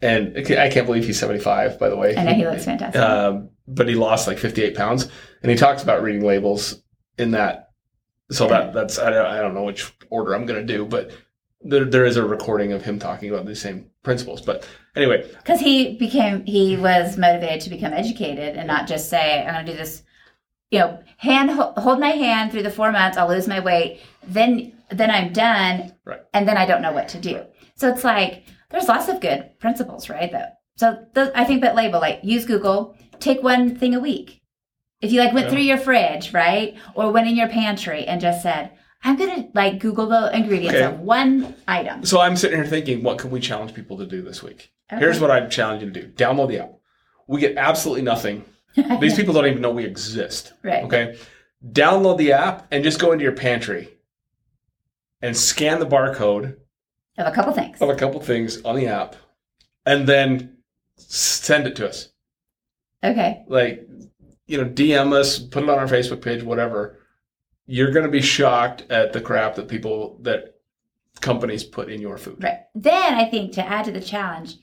And 0.00 0.36
I 0.36 0.68
can't 0.68 0.86
believe 0.86 1.04
he's 1.06 1.20
75, 1.20 1.78
by 1.78 1.88
the 1.88 1.96
way. 1.96 2.16
I 2.16 2.24
know 2.24 2.34
he 2.34 2.44
looks 2.44 2.64
fantastic. 2.64 3.00
Um, 3.00 3.50
but 3.68 3.88
he 3.88 3.94
lost 3.94 4.26
like 4.26 4.38
58 4.38 4.74
pounds. 4.76 5.08
And 5.42 5.50
he 5.50 5.56
talks 5.56 5.82
about 5.84 6.02
reading 6.02 6.24
labels 6.24 6.82
in 7.18 7.30
that. 7.32 7.68
So 8.32 8.48
that 8.48 8.72
that's, 8.72 8.98
I 8.98 9.10
don't, 9.10 9.26
I 9.26 9.40
don't 9.40 9.54
know 9.54 9.64
which 9.64 9.92
order 10.10 10.34
I'm 10.34 10.46
going 10.46 10.66
to 10.66 10.72
do, 10.76 10.84
but 10.84 11.10
there, 11.60 11.84
there 11.84 12.04
is 12.04 12.16
a 12.16 12.24
recording 12.24 12.72
of 12.72 12.82
him 12.82 12.98
talking 12.98 13.30
about 13.30 13.46
these 13.46 13.60
same 13.60 13.90
principles. 14.02 14.40
But 14.42 14.66
anyway, 14.96 15.28
Because 15.38 15.60
he 15.60 15.96
became, 15.96 16.44
he 16.44 16.76
was 16.76 17.16
motivated 17.16 17.60
to 17.62 17.70
become 17.70 17.92
educated 17.92 18.56
and 18.56 18.66
not 18.66 18.88
just 18.88 19.08
say, 19.08 19.44
I'm 19.46 19.54
going 19.54 19.66
to 19.66 19.72
do 19.72 19.78
this, 19.78 20.02
you 20.70 20.80
know, 20.80 21.02
hand, 21.18 21.50
hold 21.50 22.00
my 22.00 22.08
hand 22.10 22.50
through 22.50 22.64
the 22.64 22.70
four 22.70 22.90
months, 22.90 23.16
I'll 23.16 23.28
lose 23.28 23.46
my 23.46 23.60
weight, 23.60 24.00
then, 24.26 24.72
then 24.90 25.10
I'm 25.10 25.32
done, 25.32 25.94
Right. 26.04 26.20
and 26.34 26.48
then 26.48 26.56
I 26.56 26.66
don't 26.66 26.82
know 26.82 26.92
what 26.92 27.08
to 27.10 27.20
do. 27.20 27.44
So 27.76 27.88
it's 27.88 28.04
like, 28.04 28.44
there's 28.70 28.88
lots 28.88 29.08
of 29.08 29.20
good 29.20 29.50
principles, 29.60 30.08
right? 30.08 30.32
Though. 30.32 30.48
So 30.76 31.04
the, 31.14 31.30
I 31.38 31.44
think 31.44 31.60
that 31.60 31.74
label, 31.76 32.00
like, 32.00 32.20
use 32.22 32.44
Google, 32.46 32.96
take 33.20 33.42
one 33.42 33.76
thing 33.76 33.94
a 33.94 34.00
week. 34.00 34.41
If 35.02 35.12
you 35.12 35.20
like 35.20 35.32
went 35.34 35.46
Yeah. 35.46 35.52
through 35.52 35.62
your 35.62 35.78
fridge, 35.78 36.32
right? 36.32 36.76
Or 36.94 37.10
went 37.10 37.28
in 37.28 37.36
your 37.36 37.48
pantry 37.48 38.06
and 38.06 38.20
just 38.20 38.42
said, 38.42 38.70
I'm 39.04 39.16
going 39.16 39.34
to 39.34 39.48
like 39.52 39.80
Google 39.80 40.06
the 40.06 40.34
ingredients 40.34 40.76
Okay. 40.76 40.86
of 40.94 41.00
one 41.00 41.56
item. 41.66 42.04
so 42.04 42.20
I'm 42.20 42.36
sitting 42.36 42.56
here 42.56 42.66
thinking, 42.66 43.02
what 43.02 43.18
can 43.18 43.30
we 43.30 43.40
challenge 43.40 43.74
people 43.74 43.98
to 43.98 44.06
do 44.06 44.22
this 44.22 44.42
week? 44.42 44.70
Okay. 44.92 45.00
Here's 45.00 45.20
what 45.20 45.30
I 45.30 45.46
challenge 45.46 45.82
you 45.82 45.90
to 45.90 46.02
do 46.02 46.08
download 46.12 46.48
the 46.48 46.60
app. 46.60 46.72
We 47.26 47.40
get 47.40 47.56
absolutely 47.56 48.02
nothing. 48.02 48.44
These 49.00 49.14
people 49.16 49.34
don't 49.34 49.46
even 49.46 49.60
know 49.60 49.70
we 49.72 49.84
exist. 49.84 50.52
Right. 50.62 50.84
Okay. 50.84 51.18
Download 51.72 52.16
the 52.16 52.32
app 52.32 52.66
and 52.70 52.84
just 52.84 53.00
go 53.00 53.12
into 53.12 53.24
your 53.24 53.32
pantry 53.34 53.88
and 55.20 55.36
scan 55.36 55.78
the 55.80 55.86
barcode 55.86 56.56
Of 57.18 57.26
a 57.26 57.32
couple 57.32 57.52
things. 57.52 57.80
of 57.80 57.88
a 57.88 57.94
couple 57.96 58.20
things 58.20 58.62
on 58.62 58.76
the 58.76 58.86
app 58.86 59.16
and 59.84 60.06
then 60.06 60.58
send 60.96 61.66
it 61.66 61.74
to 61.76 61.88
us. 61.88 62.08
Okay. 63.04 63.44
Like, 63.48 63.86
you 64.52 64.58
know, 64.58 64.68
DM 64.68 65.14
us, 65.14 65.38
put 65.38 65.62
it 65.62 65.70
on 65.70 65.78
our 65.78 65.86
Facebook 65.86 66.20
page, 66.20 66.42
whatever. 66.42 66.98
You're 67.64 67.90
going 67.90 68.04
to 68.04 68.12
be 68.12 68.20
shocked 68.20 68.82
at 68.90 69.14
the 69.14 69.20
crap 69.20 69.54
that 69.54 69.66
people, 69.66 70.18
that 70.20 70.56
companies 71.22 71.64
put 71.64 71.90
in 71.90 72.02
your 72.02 72.18
food. 72.18 72.44
Right. 72.44 72.58
Then 72.74 73.14
I 73.14 73.24
think 73.24 73.52
to 73.54 73.66
add 73.66 73.86
to 73.86 73.92
the 73.92 74.00
challenge, 74.00 74.56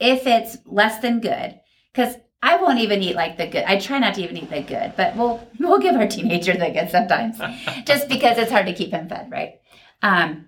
if 0.00 0.26
it's 0.26 0.56
less 0.64 1.00
than 1.00 1.20
good, 1.20 1.60
because 1.92 2.14
I 2.42 2.56
won't 2.56 2.80
even 2.80 3.02
eat 3.02 3.16
like 3.16 3.36
the 3.36 3.46
good. 3.46 3.64
I 3.64 3.78
try 3.78 3.98
not 3.98 4.14
to 4.14 4.22
even 4.22 4.38
eat 4.38 4.48
the 4.48 4.62
good, 4.62 4.94
but 4.96 5.14
we'll 5.14 5.46
we'll 5.58 5.78
give 5.78 5.94
our 5.94 6.06
teenager 6.06 6.54
the 6.54 6.70
good 6.70 6.90
sometimes, 6.90 7.38
just 7.84 8.08
because 8.08 8.36
it's 8.38 8.50
hard 8.50 8.66
to 8.66 8.74
keep 8.74 8.90
him 8.92 9.08
fed, 9.08 9.30
right? 9.30 9.60
Um, 10.02 10.46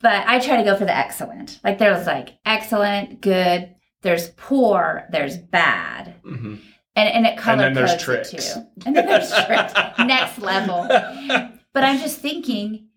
but 0.00 0.26
I 0.26 0.38
try 0.38 0.56
to 0.58 0.64
go 0.64 0.76
for 0.76 0.84
the 0.84 0.96
excellent. 0.96 1.60
Like 1.64 1.78
there's 1.78 2.06
like 2.06 2.38
excellent, 2.44 3.20
good. 3.20 3.74
There's 4.02 4.30
poor. 4.30 5.06
There's 5.10 5.36
bad, 5.36 6.16
hmm 6.24 6.56
and 6.96 7.08
and 7.08 7.26
it 7.26 7.36
color 7.38 7.58
then 7.58 7.74
there's 7.74 8.02
codes 8.04 8.32
it 8.34 8.38
too. 8.40 8.66
And 8.86 8.96
then 8.96 9.06
there's 9.06 9.30
Trix. 9.46 9.72
Next 9.98 10.38
level. 10.38 10.86
But 10.88 11.84
I'm 11.84 11.98
just 11.98 12.18
thinking, 12.20 12.88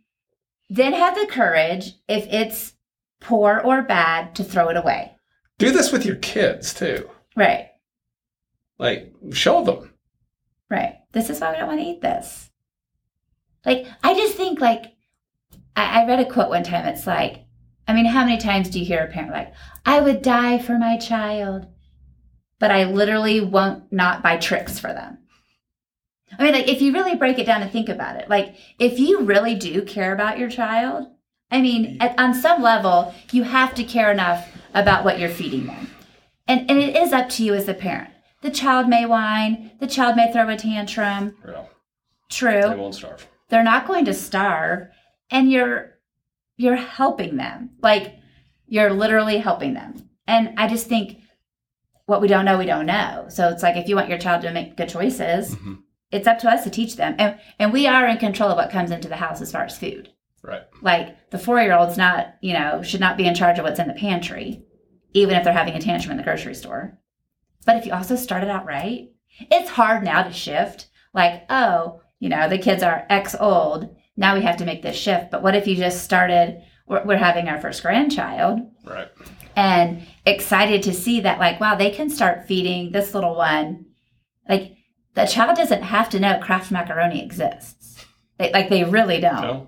then 0.70 0.94
have 0.94 1.16
the 1.16 1.28
courage, 1.28 1.94
if 2.08 2.26
it's 2.28 2.74
poor 3.22 3.62
or 3.64 3.82
bad, 3.84 4.36
to 4.36 4.44
throw 4.44 4.70
it 4.70 4.78
away. 4.78 5.14
Do 5.58 5.72
this 5.72 5.92
with 5.92 6.06
your 6.06 6.18
kids 6.18 6.74
too. 6.74 7.10
Right, 7.38 7.70
Like, 8.78 9.14
show 9.32 9.64
them. 9.64 9.94
right. 10.70 10.96
This 11.12 11.30
is 11.30 11.40
why 11.40 11.52
we 11.52 11.58
don't 11.58 11.68
want 11.68 11.80
to 11.80 11.86
eat 11.86 12.02
this. 12.02 12.50
Like, 13.66 13.88
I 14.04 14.14
just 14.14 14.36
think, 14.36 14.60
like, 14.60 14.94
I, 15.78 16.02
I 16.02 16.06
read 16.08 16.20
a 16.20 16.26
quote 16.30 16.50
one 16.50 16.64
time. 16.64 16.86
It's 16.88 17.08
like, 17.08 17.46
I 17.88 17.94
mean, 17.94 18.06
how 18.06 18.26
many 18.26 18.38
times 18.38 18.70
do 18.70 18.80
you 18.80 18.86
hear 18.86 19.04
a 19.04 19.08
parent 19.12 19.32
like, 19.32 19.54
I 19.86 20.02
would 20.02 20.22
die 20.22 20.58
for 20.60 20.78
my 20.78 20.98
child, 20.98 21.68
but 22.60 22.72
I 22.72 22.86
literally 22.86 23.42
won't 23.42 23.92
not 23.92 24.24
buy 24.24 24.38
Trix 24.38 24.80
for 24.80 24.94
them? 24.94 25.20
I 26.38 26.44
mean, 26.44 26.54
like, 26.54 26.68
if 26.68 26.82
you 26.82 26.92
really 26.94 27.16
break 27.16 27.38
it 27.40 27.46
down 27.46 27.62
and 27.62 27.72
think 27.72 27.90
about 27.90 28.18
it, 28.18 28.30
like, 28.30 28.56
if 28.80 29.00
you 29.00 29.22
really 29.22 29.56
do 29.56 29.84
care 29.84 30.14
about 30.14 30.40
your 30.40 30.50
child, 30.50 31.08
I 31.52 31.62
mean, 31.62 31.98
at, 32.02 32.20
on 32.20 32.34
some 32.34 32.62
level, 32.62 33.14
you 33.32 33.44
have 33.44 33.76
to 33.76 33.84
care 33.84 34.12
enough 34.12 34.48
about 34.74 35.06
what 35.06 35.20
you're 35.20 35.30
feeding 35.30 35.68
them. 35.68 35.90
And, 36.48 36.70
and 36.70 36.80
it 36.80 36.96
is 36.96 37.14
up 37.14 37.30
to 37.30 37.44
you 37.44 37.54
as 37.54 37.66
the 37.66 37.74
parent. 37.74 38.10
The 38.42 38.52
child 38.52 38.88
may 38.88 39.06
whine, 39.06 39.72
the 39.80 39.88
child 39.88 40.16
may 40.16 40.32
throw 40.32 40.50
a 40.50 40.58
tantrum. 40.58 41.36
Real. 41.44 41.70
True. 42.30 42.62
They 42.62 42.76
won't 42.76 42.96
starve. 42.96 43.28
They're 43.50 43.64
not 43.64 43.88
going 43.88 44.06
to 44.06 44.14
starve 44.14 44.88
and 45.30 45.52
you're 45.52 45.96
you're 46.58 46.76
helping 46.76 47.38
them. 47.38 47.72
Like 47.82 48.16
you're 48.68 48.94
literally 48.94 49.38
helping 49.38 49.74
them. 49.74 50.10
And 50.28 50.54
I 50.58 50.68
just 50.68 50.88
think 50.88 51.20
what 52.06 52.22
we 52.22 52.28
don't 52.28 52.46
know, 52.46 52.58
we 52.58 52.66
don't 52.66 52.86
know. 52.86 53.26
So 53.30 53.50
it's 53.50 53.64
like 53.64 53.76
if 53.78 53.88
you 53.88 53.96
want 53.96 54.10
your 54.10 54.18
child 54.20 54.42
to 54.44 54.52
make 54.52 54.78
good 54.78 54.90
choices, 54.90 55.56
Mhm. 55.56 55.80
it's 56.12 56.28
up 56.28 56.40
to 56.40 56.50
us 56.50 56.64
to 56.64 56.70
teach 56.70 56.96
them. 56.98 57.16
And 57.18 57.38
and 57.60 57.74
we 57.74 57.88
are 57.88 58.08
in 58.08 58.18
control 58.18 58.50
of 58.52 58.58
what 58.58 58.70
comes 58.72 58.92
into 58.92 59.08
the 59.10 59.16
house 59.16 59.42
as 59.42 59.52
far 59.52 59.64
as 59.64 59.78
food. 59.78 60.10
Right. 60.44 60.62
Like 60.82 61.32
the 61.32 61.40
four 61.40 61.60
year 61.62 61.74
old's 61.76 61.98
not, 61.98 62.36
you 62.42 62.54
know, 62.54 62.82
should 62.84 63.00
not 63.00 63.18
be 63.18 63.26
in 63.26 63.34
charge 63.36 63.58
of 63.58 63.66
what's 63.66 63.80
in 63.80 63.88
the 63.88 63.94
pantry, 63.96 64.62
even 65.14 65.36
if 65.36 65.44
they're 65.44 65.54
having 65.54 65.74
a 65.76 65.82
tantrum 65.82 66.12
in 66.12 66.18
the 66.18 66.24
grocery 66.24 66.54
store. 66.54 67.00
But 67.66 67.78
if 67.78 67.86
you 67.88 67.94
also 67.94 68.16
started 68.16 68.50
out 68.50 68.66
right, 68.68 69.10
it's 69.52 69.72
hard 69.72 70.04
now 70.04 70.22
to 70.22 70.32
shift. 70.32 70.88
Like, 71.14 71.46
oh, 71.50 72.02
you 72.20 72.30
know, 72.30 72.48
the 72.48 72.60
kids 72.60 72.84
are 72.84 73.06
X 73.10 73.36
old. 73.40 73.96
Now 74.16 74.36
we 74.36 74.42
have 74.44 74.58
to 74.58 74.66
make 74.66 74.84
this 74.84 74.96
shift. 74.96 75.32
But 75.32 75.42
what 75.42 75.56
if 75.56 75.66
you 75.66 75.76
just 75.76 76.04
started, 76.04 76.62
we're, 76.88 77.04
we're 77.04 77.18
having 77.18 77.50
our 77.50 77.60
first 77.60 77.82
grandchild 77.82 78.60
Right. 78.86 79.08
And 79.56 80.06
excited 80.26 80.84
to 80.84 80.94
see 80.94 81.22
that, 81.22 81.40
like, 81.40 81.60
wow, 81.60 81.76
they 81.76 81.90
can 81.92 82.10
start 82.10 82.46
feeding 82.48 82.92
this 82.92 83.14
little 83.14 83.36
one. 83.36 83.86
Like, 84.50 84.76
the 85.14 85.26
child 85.26 85.56
doesn't 85.58 85.84
have 85.84 86.10
to 86.10 86.20
know 86.20 86.40
Kraft 86.40 86.72
macaroni 86.72 87.24
exists. 87.24 88.06
They, 88.38 88.52
like, 88.52 88.70
they 88.70 88.84
really 88.84 89.20
don't 89.20 89.42
No. 89.42 89.68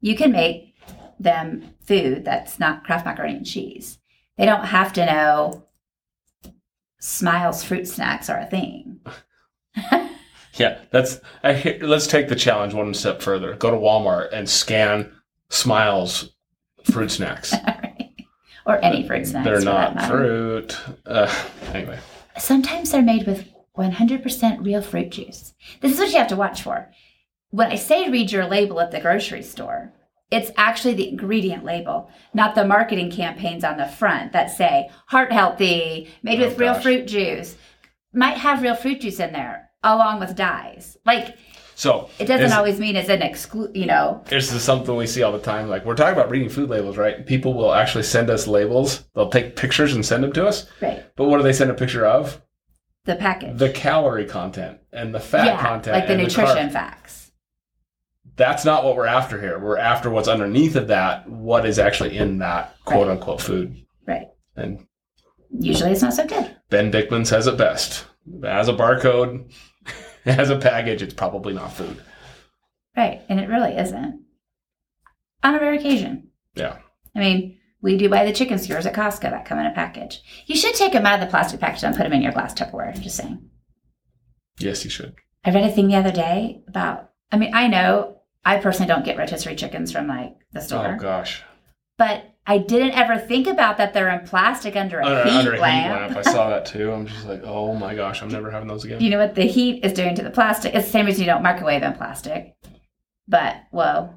you 0.00 0.16
can 0.16 0.32
make 0.32 0.74
them 1.20 1.74
food 1.82 2.24
that's 2.24 2.58
not 2.58 2.84
Kraft 2.84 3.04
macaroni 3.06 3.36
and 3.36 3.46
cheese. 3.46 3.98
They 4.38 4.46
don't 4.46 4.64
have 4.66 4.92
to 4.94 5.06
know 5.06 5.66
Smiles 6.98 7.62
fruit 7.62 7.86
snacks 7.86 8.28
are 8.30 8.38
a 8.40 8.46
thing. 8.46 9.00
Yeah, 10.54 10.78
that's. 10.90 11.20
I 11.44 11.78
let's 11.82 12.06
take 12.06 12.28
the 12.28 12.34
challenge 12.34 12.72
one 12.72 12.94
step 12.94 13.20
further. 13.20 13.54
Go 13.56 13.70
to 13.70 13.76
Walmart 13.76 14.32
and 14.32 14.48
scan 14.48 15.12
Smiles 15.50 16.30
fruit 16.84 17.10
snacks. 17.10 17.52
or 18.66 18.84
any 18.84 19.06
fruit 19.06 19.26
snacks. 19.26 19.44
They're 19.46 19.60
not 19.60 20.02
fruit. 20.06 20.76
Uh, 21.06 21.32
anyway, 21.72 21.98
Sometimes 22.36 22.90
they're 22.90 23.00
made 23.02 23.26
with 23.26 23.48
100% 23.78 24.64
real 24.64 24.82
fruit 24.82 25.10
juice. 25.10 25.54
This 25.80 25.92
is 25.92 25.98
what 25.98 26.10
you 26.10 26.18
have 26.18 26.28
to 26.28 26.36
watch 26.36 26.62
for. 26.62 26.90
When 27.50 27.70
I 27.70 27.76
say 27.76 28.10
read 28.10 28.32
your 28.32 28.46
label 28.46 28.80
at 28.80 28.90
the 28.90 29.00
grocery 29.00 29.42
store, 29.42 29.92
it's 30.30 30.50
actually 30.56 30.94
the 30.94 31.08
ingredient 31.08 31.64
label, 31.64 32.10
not 32.34 32.54
the 32.54 32.66
marketing 32.66 33.10
campaigns 33.12 33.62
on 33.64 33.76
the 33.76 33.86
front 33.86 34.32
that 34.32 34.50
say 34.50 34.90
heart 35.06 35.30
healthy, 35.32 36.10
made 36.22 36.40
Oh, 36.40 36.48
with 36.48 36.58
real 36.58 36.74
fruit 36.74 37.06
juice. 37.06 37.56
Might 38.12 38.38
have 38.38 38.62
real 38.62 38.74
fruit 38.74 39.00
juice 39.00 39.20
in 39.20 39.32
there 39.32 39.70
along 39.82 40.18
with 40.18 40.34
dyes. 40.34 40.96
Like 41.06 41.36
so 41.76 42.08
it 42.18 42.24
doesn't 42.24 42.52
always 42.52 42.80
mean 42.80 42.96
it's 42.96 43.10
an 43.10 43.20
exclude, 43.20 43.76
you 43.76 43.84
know. 43.84 44.24
This 44.28 44.50
is 44.50 44.62
something 44.62 44.96
we 44.96 45.06
see 45.06 45.22
all 45.22 45.30
the 45.30 45.38
time. 45.38 45.68
Like 45.68 45.84
we're 45.84 45.94
talking 45.94 46.14
about 46.14 46.30
reading 46.30 46.48
food 46.48 46.70
labels, 46.70 46.96
right? 46.96 47.24
People 47.26 47.52
will 47.52 47.74
actually 47.74 48.04
send 48.04 48.30
us 48.30 48.46
labels. 48.46 49.04
They'll 49.14 49.28
take 49.28 49.56
pictures 49.56 49.94
and 49.94 50.04
send 50.04 50.24
them 50.24 50.32
to 50.32 50.46
us. 50.46 50.66
Right. 50.80 51.04
But 51.16 51.26
what 51.26 51.36
do 51.36 51.42
they 51.42 51.52
send 51.52 51.70
a 51.70 51.74
picture 51.74 52.06
of? 52.06 52.42
The 53.04 53.16
package. 53.16 53.58
The 53.58 53.70
calorie 53.70 54.24
content 54.24 54.78
and 54.90 55.14
the 55.14 55.20
fat 55.20 55.44
yeah, 55.44 55.60
content, 55.60 55.96
like 55.96 56.08
the 56.08 56.16
nutrition 56.16 56.68
carb. 56.68 56.72
facts. 56.72 57.30
That's 58.36 58.64
not 58.64 58.82
what 58.82 58.96
we're 58.96 59.06
after 59.06 59.38
here. 59.38 59.58
We're 59.58 59.78
after 59.78 60.08
what's 60.08 60.28
underneath 60.28 60.76
of 60.76 60.88
that. 60.88 61.28
What 61.28 61.66
is 61.66 61.78
actually 61.78 62.16
in 62.16 62.38
that 62.38 62.74
quote 62.86 63.08
unquote 63.08 63.42
food? 63.42 63.76
Right. 64.06 64.28
And 64.56 64.86
Usually 65.50 65.92
it's 65.92 66.02
not 66.02 66.14
so 66.14 66.26
good. 66.26 66.56
Ben 66.70 66.90
Dickman 66.90 67.26
says 67.26 67.46
it 67.46 67.56
best. 67.56 68.06
As 68.44 68.68
a 68.68 68.72
barcode, 68.72 69.52
it 70.30 70.34
has 70.34 70.50
a 70.50 70.58
package. 70.58 71.02
It's 71.02 71.14
probably 71.14 71.54
not 71.54 71.72
food. 71.72 72.02
Right. 72.96 73.22
And 73.28 73.38
it 73.40 73.48
really 73.48 73.76
isn't. 73.76 74.24
On 75.42 75.54
a 75.54 75.60
rare 75.60 75.74
occasion. 75.74 76.28
Yeah. 76.54 76.78
I 77.14 77.18
mean, 77.18 77.58
we 77.82 77.96
do 77.96 78.08
buy 78.08 78.24
the 78.24 78.32
chicken 78.32 78.58
skewers 78.58 78.86
at 78.86 78.94
Costco 78.94 79.22
that 79.30 79.44
come 79.44 79.58
in 79.58 79.66
a 79.66 79.72
package. 79.74 80.22
You 80.46 80.56
should 80.56 80.74
take 80.74 80.92
them 80.92 81.06
out 81.06 81.20
of 81.20 81.26
the 81.26 81.30
plastic 81.30 81.60
package 81.60 81.84
and 81.84 81.94
put 81.96 82.04
them 82.04 82.12
in 82.12 82.22
your 82.22 82.32
glass 82.32 82.54
Tupperware. 82.54 82.94
I'm 82.94 83.02
just 83.02 83.16
saying. 83.16 83.48
Yes, 84.58 84.84
you 84.84 84.90
should. 84.90 85.14
I 85.44 85.50
read 85.50 85.64
a 85.64 85.70
thing 85.72 85.88
the 85.88 85.96
other 85.96 86.10
day 86.12 86.62
about, 86.66 87.10
I 87.30 87.36
mean, 87.36 87.54
I 87.54 87.68
know 87.68 88.22
I 88.44 88.58
personally 88.58 88.88
don't 88.88 89.04
get 89.04 89.18
rotisserie 89.18 89.56
chickens 89.56 89.92
from 89.92 90.08
like 90.08 90.34
the 90.52 90.60
store, 90.60 90.94
Oh 90.96 90.98
gosh. 91.00 91.42
but 91.98 92.24
I 92.48 92.58
didn't 92.58 92.92
ever 92.92 93.18
think 93.18 93.46
about 93.48 93.76
that 93.78 93.92
they're 93.92 94.08
in 94.08 94.24
plastic 94.26 94.76
under 94.76 95.00
a 95.00 95.04
Under, 95.06 95.24
heat 95.24 95.30
under 95.36 95.52
a 95.52 95.54
heat 95.56 95.60
lamp. 95.62 96.14
lamp. 96.14 96.26
I 96.26 96.30
saw 96.30 96.48
that 96.50 96.64
too. 96.66 96.92
I'm 96.92 97.06
just 97.06 97.26
like, 97.26 97.42
oh 97.44 97.74
my 97.74 97.94
gosh, 97.94 98.22
I'm 98.22 98.28
never 98.28 98.50
having 98.50 98.68
those 98.68 98.84
again. 98.84 99.00
you 99.00 99.10
know 99.10 99.18
what 99.18 99.34
the 99.34 99.44
heat 99.44 99.84
is 99.84 99.92
doing 99.92 100.14
to 100.14 100.22
the 100.22 100.30
plastic? 100.30 100.74
It's 100.74 100.86
the 100.86 100.92
same 100.92 101.08
as 101.08 101.18
you 101.18 101.26
don't 101.26 101.42
microwave 101.42 101.82
in 101.82 101.92
plastic. 101.94 102.54
But, 103.26 103.56
whoa. 103.72 104.14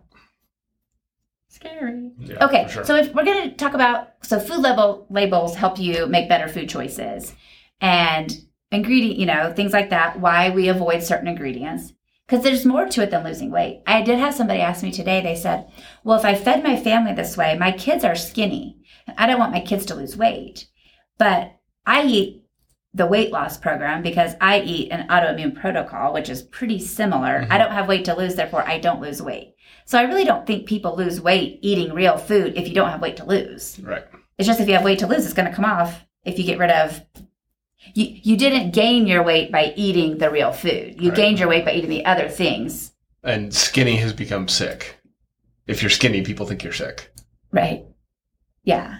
Scary. 1.47 2.11
Yeah, 2.19 2.45
Okay, 2.45 2.67
sure. 2.69 2.85
so 2.85 2.95
if 2.95 3.13
we're 3.13 3.25
going 3.25 3.49
to 3.49 3.55
talk 3.55 3.73
about 3.73 4.09
so 4.21 4.39
food 4.39 4.59
level 4.59 5.07
labels 5.09 5.55
help 5.55 5.79
you 5.79 6.05
make 6.05 6.29
better 6.29 6.47
food 6.47 6.69
choices 6.69 7.33
and 7.81 8.31
ingredient, 8.71 9.17
you 9.17 9.25
know, 9.25 9.51
things 9.53 9.73
like 9.73 9.89
that, 9.89 10.19
why 10.19 10.51
we 10.51 10.67
avoid 10.69 11.01
certain 11.01 11.27
ingredients 11.27 11.91
because 12.29 12.43
there's 12.43 12.65
more 12.65 12.85
to 12.85 13.01
it 13.01 13.09
than 13.09 13.23
losing 13.23 13.49
weight. 13.49 13.81
I 13.87 14.03
did 14.03 14.19
have 14.19 14.35
somebody 14.35 14.59
ask 14.59 14.83
me 14.83 14.91
today. 14.91 15.19
They 15.19 15.35
said, 15.35 15.67
"Well, 16.03 16.19
if 16.19 16.25
I 16.25 16.35
fed 16.35 16.63
my 16.63 16.77
family 16.77 17.13
this 17.13 17.35
way, 17.35 17.57
my 17.57 17.71
kids 17.71 18.03
are 18.03 18.15
skinny. 18.15 18.77
and 19.07 19.17
I 19.17 19.25
don't 19.25 19.39
want 19.39 19.51
my 19.51 19.61
kids 19.61 19.85
to 19.87 19.95
lose 19.95 20.15
weight, 20.15 20.67
but 21.17 21.55
I 21.87 22.03
eat 22.03 22.43
the 22.93 23.07
weight 23.07 23.31
loss 23.31 23.57
program 23.57 24.03
because 24.03 24.35
I 24.41 24.61
eat 24.61 24.91
an 24.91 25.07
autoimmune 25.07 25.59
protocol, 25.59 26.13
which 26.13 26.29
is 26.29 26.43
pretty 26.43 26.79
similar. 26.79 27.37
I 27.37 27.41
mm-hmm. 27.41 27.57
don't 27.57 27.71
have 27.71 27.87
weight 27.87 28.05
to 28.05 28.15
lose, 28.15 28.35
therefore 28.35 28.67
I 28.67 28.79
don't 28.79 29.01
lose 29.01 29.21
weight. 29.21 29.55
So 29.85 29.97
I 29.97 30.03
really 30.03 30.23
don't 30.23 30.45
think 30.45 30.67
people 30.67 30.95
lose 30.95 31.19
weight 31.21 31.59
eating 31.63 31.93
real 31.93 32.17
food 32.17 32.53
if 32.55 32.67
you 32.67 32.75
don't 32.75 32.89
have 32.89 33.01
weight 33.01 33.17
to 33.17 33.25
lose. 33.25 33.79
right. 33.79 34.05
It's 34.37 34.47
just 34.47 34.59
if 34.59 34.67
you 34.67 34.75
have 34.75 34.83
weight 34.83 34.99
to 34.99 35.07
lose, 35.07 35.25
it's 35.25 35.33
going 35.33 35.49
to 35.49 35.55
come 35.55 35.65
off 35.65 36.05
if 36.23 36.37
you 36.37 36.45
get 36.45 36.59
rid 36.59 36.71
of. 36.71 37.01
You, 37.93 38.05
you 38.23 38.37
didn't 38.37 38.71
gain 38.71 39.07
your 39.07 39.23
weight 39.23 39.51
by 39.51 39.73
eating 39.75 40.17
the 40.17 40.29
real 40.29 40.51
food. 40.51 41.01
You 41.01 41.09
Right. 41.09 41.15
gained 41.17 41.39
your 41.39 41.47
weight 41.47 41.65
by 41.65 41.73
eating 41.73 41.89
the 41.89 42.05
other 42.05 42.27
things. 42.27 42.91
And 43.23 43.53
skinny 43.53 43.95
has 43.97 44.13
become 44.13 44.47
sick. 44.47 44.97
If 45.67 45.81
you're 45.81 45.89
skinny, 45.89 46.21
people 46.21 46.45
think 46.45 46.63
you're 46.63 46.73
sick. 46.73 47.11
Right. 47.51 47.85
Yeah. 48.63 48.99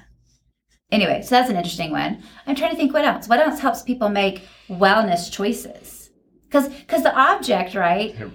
Anyway, 0.92 1.22
so 1.22 1.36
that's 1.36 1.50
an 1.50 1.56
interesting 1.56 1.92
one. 1.92 2.24
I'm 2.48 2.56
trying 2.56 2.72
to 2.72 2.78
think 2.78 2.94
what 2.94 3.06
else. 3.06 3.28
What 3.28 3.39
else 3.39 3.60
helps 3.60 3.84
people 3.84 4.10
make 4.10 4.44
wellness 4.70 5.32
choices? 5.32 6.10
Because 6.44 6.68
because 6.70 7.04
the 7.04 7.15
object, 7.15 7.76
right? 7.76 8.15
Here, 8.15 8.32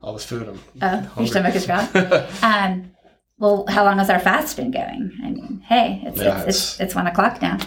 All 0.00 0.14
this 0.14 0.24
food. 0.24 0.48
I'm 0.48 0.60
Oh, 0.80 1.10
your 1.18 1.26
stomach 1.26 1.54
is 1.54 1.66
growling. 1.66 1.88
Um, 2.42 2.90
well, 3.38 3.66
how 3.68 3.84
long 3.84 3.98
has 3.98 4.08
our 4.08 4.20
fast 4.20 4.56
been 4.56 4.70
going? 4.70 5.12
I 5.24 5.30
mean, 5.30 5.62
hey, 5.66 6.02
it's 6.06 6.20
Yeah, 6.20 6.38
it's, 6.42 6.48
it's 6.48 6.80
it's 6.80 6.94
one 6.94 7.06
o'clock 7.06 7.42
now. 7.42 7.58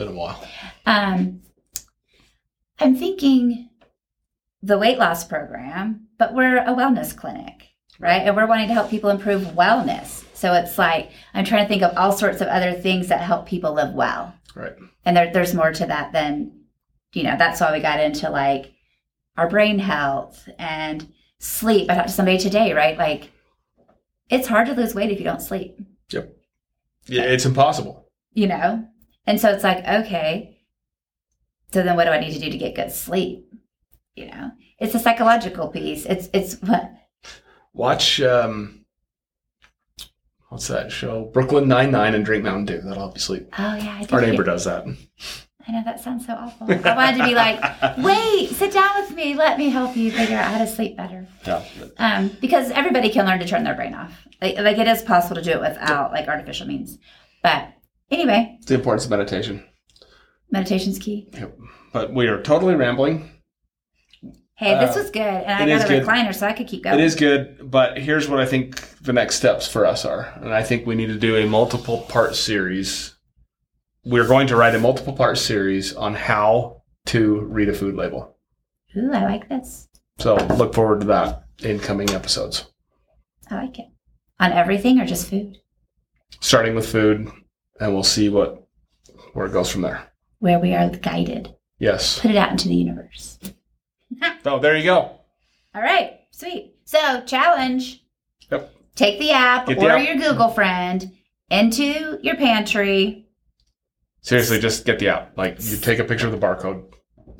Been 0.00 0.08
a 0.08 0.12
while. 0.12 0.42
Um, 0.86 1.42
I'm 2.78 2.96
thinking 2.96 3.68
the 4.62 4.78
weight 4.78 4.96
loss 4.96 5.24
program, 5.24 6.06
but 6.16 6.32
we're 6.32 6.56
a 6.56 6.74
wellness 6.74 7.14
clinic, 7.14 7.68
right? 7.98 8.22
And 8.22 8.34
we're 8.34 8.46
wanting 8.46 8.68
to 8.68 8.72
help 8.72 8.88
people 8.88 9.10
improve 9.10 9.42
wellness. 9.48 10.24
So 10.34 10.54
it's 10.54 10.78
like 10.78 11.10
I'm 11.34 11.44
trying 11.44 11.64
to 11.64 11.68
think 11.68 11.82
of 11.82 11.94
all 11.98 12.12
sorts 12.12 12.40
of 12.40 12.48
other 12.48 12.72
things 12.72 13.08
that 13.08 13.20
help 13.20 13.44
people 13.44 13.74
live 13.74 13.92
well. 13.92 14.34
Right. 14.54 14.72
And 15.04 15.14
there, 15.14 15.30
there's 15.34 15.52
more 15.52 15.70
to 15.70 15.84
that 15.84 16.12
than, 16.12 16.62
you 17.12 17.24
know, 17.24 17.36
that's 17.36 17.60
why 17.60 17.70
we 17.70 17.80
got 17.80 18.00
into 18.00 18.30
like 18.30 18.72
our 19.36 19.50
brain 19.50 19.78
health 19.78 20.48
and 20.58 21.12
sleep. 21.40 21.90
I 21.90 21.94
talked 21.94 22.08
to 22.08 22.14
somebody 22.14 22.38
today, 22.38 22.72
right? 22.72 22.96
Like 22.96 23.30
it's 24.30 24.48
hard 24.48 24.66
to 24.68 24.72
lose 24.72 24.94
weight 24.94 25.10
if 25.10 25.18
you 25.18 25.24
don't 25.24 25.42
sleep 25.42 25.76
Yep. 26.10 26.34
Yeah, 27.04 27.24
it's 27.24 27.44
impossible. 27.44 28.08
you 28.32 28.46
know? 28.46 28.86
And 29.26 29.40
so 29.40 29.50
it's 29.50 29.64
like, 29.64 29.86
okay, 29.86 30.58
so 31.72 31.82
then 31.82 31.96
what 31.96 32.04
do 32.04 32.10
I 32.10 32.20
need 32.20 32.32
to 32.32 32.40
do 32.40 32.50
to 32.50 32.58
get 32.58 32.74
good 32.74 32.90
sleep? 32.92 33.46
You 34.14 34.26
know, 34.26 34.50
it's 34.78 34.94
a 34.94 34.98
psychological 34.98 35.68
piece. 35.68 36.04
It's, 36.06 36.28
it's 36.32 36.54
what? 36.62 36.92
Watch 37.72 38.20
um 38.20 38.84
what's 40.48 40.66
that 40.68 40.90
show? 40.90 41.26
Brooklyn 41.26 41.68
Nine 41.68 41.90
Nine 41.92 42.14
and 42.14 42.24
drink 42.24 42.44
Mountain 42.44 42.64
Dew. 42.66 42.80
That'll 42.80 42.98
help 43.04 43.16
you 43.16 43.20
sleep. 43.20 43.48
Oh, 43.56 43.76
yeah. 43.76 44.02
I, 44.02 44.06
Our 44.12 44.20
neighbor 44.20 44.42
does 44.42 44.64
that. 44.64 44.84
I 45.68 45.72
know 45.72 45.82
that 45.84 46.00
sounds 46.00 46.26
so 46.26 46.32
awful. 46.32 46.66
I 46.68 46.96
wanted 46.96 47.18
to 47.18 47.24
be 47.24 47.34
like, 47.34 47.62
wait, 47.98 48.50
sit 48.50 48.72
down 48.72 49.00
with 49.00 49.14
me. 49.14 49.34
Let 49.34 49.56
me 49.58 49.68
help 49.68 49.96
you 49.96 50.10
figure 50.10 50.36
out 50.36 50.50
how 50.50 50.58
to 50.58 50.66
sleep 50.66 50.96
better. 50.96 51.28
Yeah. 51.46 51.64
Um, 51.98 52.36
because 52.40 52.70
everybody 52.72 53.10
can 53.10 53.24
learn 53.24 53.38
to 53.38 53.46
turn 53.46 53.62
their 53.62 53.76
brain 53.76 53.94
off. 53.94 54.12
Like, 54.42 54.56
like 54.58 54.78
it 54.78 54.88
is 54.88 55.02
possible 55.02 55.36
to 55.36 55.42
do 55.42 55.52
it 55.52 55.60
without 55.60 56.10
like 56.10 56.26
artificial 56.26 56.66
means. 56.66 56.98
But 57.42 57.68
anyway, 58.10 58.56
It's 58.58 58.66
the 58.66 58.74
importance 58.74 59.04
of 59.04 59.10
meditation. 59.10 59.64
meditation's 60.50 60.98
key. 60.98 61.28
But 61.92 62.12
we 62.12 62.26
are 62.28 62.42
totally 62.42 62.74
rambling. 62.74 63.30
Hey, 64.54 64.74
this 64.78 64.94
Uh, 64.94 65.00
was 65.00 65.10
good, 65.10 65.22
and 65.22 65.50
I 65.72 65.78
got 65.78 65.86
a 65.86 65.88
good. 65.88 66.04
recliner, 66.04 66.34
so 66.34 66.46
I 66.46 66.52
could 66.52 66.66
keep 66.66 66.84
going. 66.84 66.98
It 66.98 67.02
is 67.04 67.14
good, 67.14 67.70
but 67.70 67.96
here's 67.98 68.28
what 68.28 68.40
I 68.40 68.46
think 68.46 68.80
the 69.00 69.12
next 69.12 69.36
steps 69.36 69.66
for 69.66 69.86
us 69.86 70.04
are. 70.04 70.32
And 70.36 70.52
I 70.52 70.62
think 70.62 70.86
we 70.86 70.94
need 70.94 71.06
to 71.06 71.18
do 71.18 71.36
a 71.36 71.46
multiple 71.46 72.02
part 72.10 72.36
series. 72.36 73.16
We're 74.04 74.26
going 74.26 74.46
to 74.48 74.56
write 74.56 74.74
a 74.74 74.78
multiple 74.78 75.14
part 75.14 75.38
series 75.38 75.94
on 75.94 76.14
how 76.14 76.82
to 77.06 77.40
read 77.40 77.68
a 77.70 77.74
food 77.74 77.94
label. 77.96 78.36
Ooh, 78.96 79.12
I 79.12 79.24
like 79.24 79.48
this. 79.48 79.88
So 80.18 80.34
look 80.36 80.74
forward 80.74 81.00
to 81.00 81.06
that 81.06 81.44
in 81.62 81.78
coming 81.78 82.10
episodes. 82.10 82.66
I 83.50 83.54
like 83.62 83.78
it. 83.78 83.86
On 84.40 84.52
everything 84.52 85.00
or 85.00 85.06
just 85.06 85.28
food? 85.28 85.56
Starting 86.40 86.74
with 86.74 86.86
food, 86.90 87.30
and 87.80 87.92
we'll 87.94 88.02
see 88.04 88.28
what 88.28 88.66
where 89.32 89.46
it 89.46 89.52
goes 89.52 89.70
from 89.70 89.82
there. 89.82 90.06
Where 90.38 90.58
we 90.60 90.74
are 90.74 90.88
guided. 90.90 91.54
Yes. 91.78 92.18
Put 92.20 92.30
it 92.30 92.36
out 92.36 92.50
into 92.52 92.68
the 92.68 92.74
universe. 92.74 93.38
Oh, 94.44 94.58
there 94.58 94.76
you 94.76 94.84
go. 94.84 94.98
All 95.74 95.80
right, 95.82 96.20
sweet. 96.32 96.74
So, 96.84 97.22
challenge. 97.22 98.02
Yep. 98.50 98.74
Take 98.96 99.18
the 99.20 99.30
app 99.30 99.66
the 99.66 99.76
or 99.78 99.90
app. 99.92 100.04
your 100.06 100.16
Google 100.16 100.48
friend 100.48 101.12
into 101.48 102.18
your 102.22 102.36
pantry, 102.36 103.26
Seriously, 104.22 104.58
just 104.58 104.84
get 104.84 104.98
the 104.98 105.08
app. 105.08 105.38
Like 105.38 105.56
you 105.60 105.76
take 105.78 105.98
a 106.00 106.04
picture 106.04 106.26
of 106.26 106.32
the 106.32 106.38
barcode. 106.38 106.92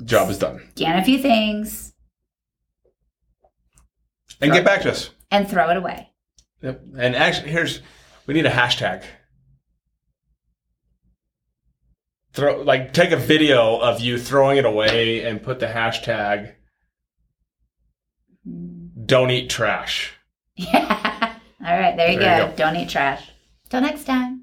Job 0.05 0.29
is 0.31 0.39
done. 0.39 0.61
scan 0.75 0.97
a 0.97 1.03
few 1.03 1.19
things, 1.19 1.93
And 4.39 4.51
get 4.51 4.65
back 4.65 4.81
to 4.83 4.91
us. 4.91 5.09
and 5.29 5.47
throw 5.47 5.69
it 5.69 5.77
away. 5.77 6.09
Yep. 6.61 6.81
And 6.97 7.15
actually, 7.15 7.51
here's 7.51 7.81
we 8.25 8.33
need 8.33 8.45
a 8.45 8.49
hashtag. 8.51 9.03
Throw 12.33 12.61
like 12.61 12.93
take 12.93 13.11
a 13.11 13.17
video 13.17 13.77
of 13.77 13.99
you 13.99 14.17
throwing 14.17 14.57
it 14.57 14.65
away 14.65 15.23
and 15.25 15.43
put 15.43 15.59
the 15.59 15.67
hashtag 15.67 16.53
don't 19.05 19.29
eat 19.31 19.49
trash. 19.49 20.13
Yeah. 20.55 21.35
All 21.65 21.79
right, 21.79 21.95
there 21.95 22.11
you 22.11 22.19
There 22.19 22.37
you 22.37 22.43
go. 22.45 22.49
go. 22.51 22.55
Don't 22.55 22.75
eat 22.75 22.89
trash. 22.89 23.29
Till 23.69 23.81
next 23.81 24.05
time. 24.05 24.40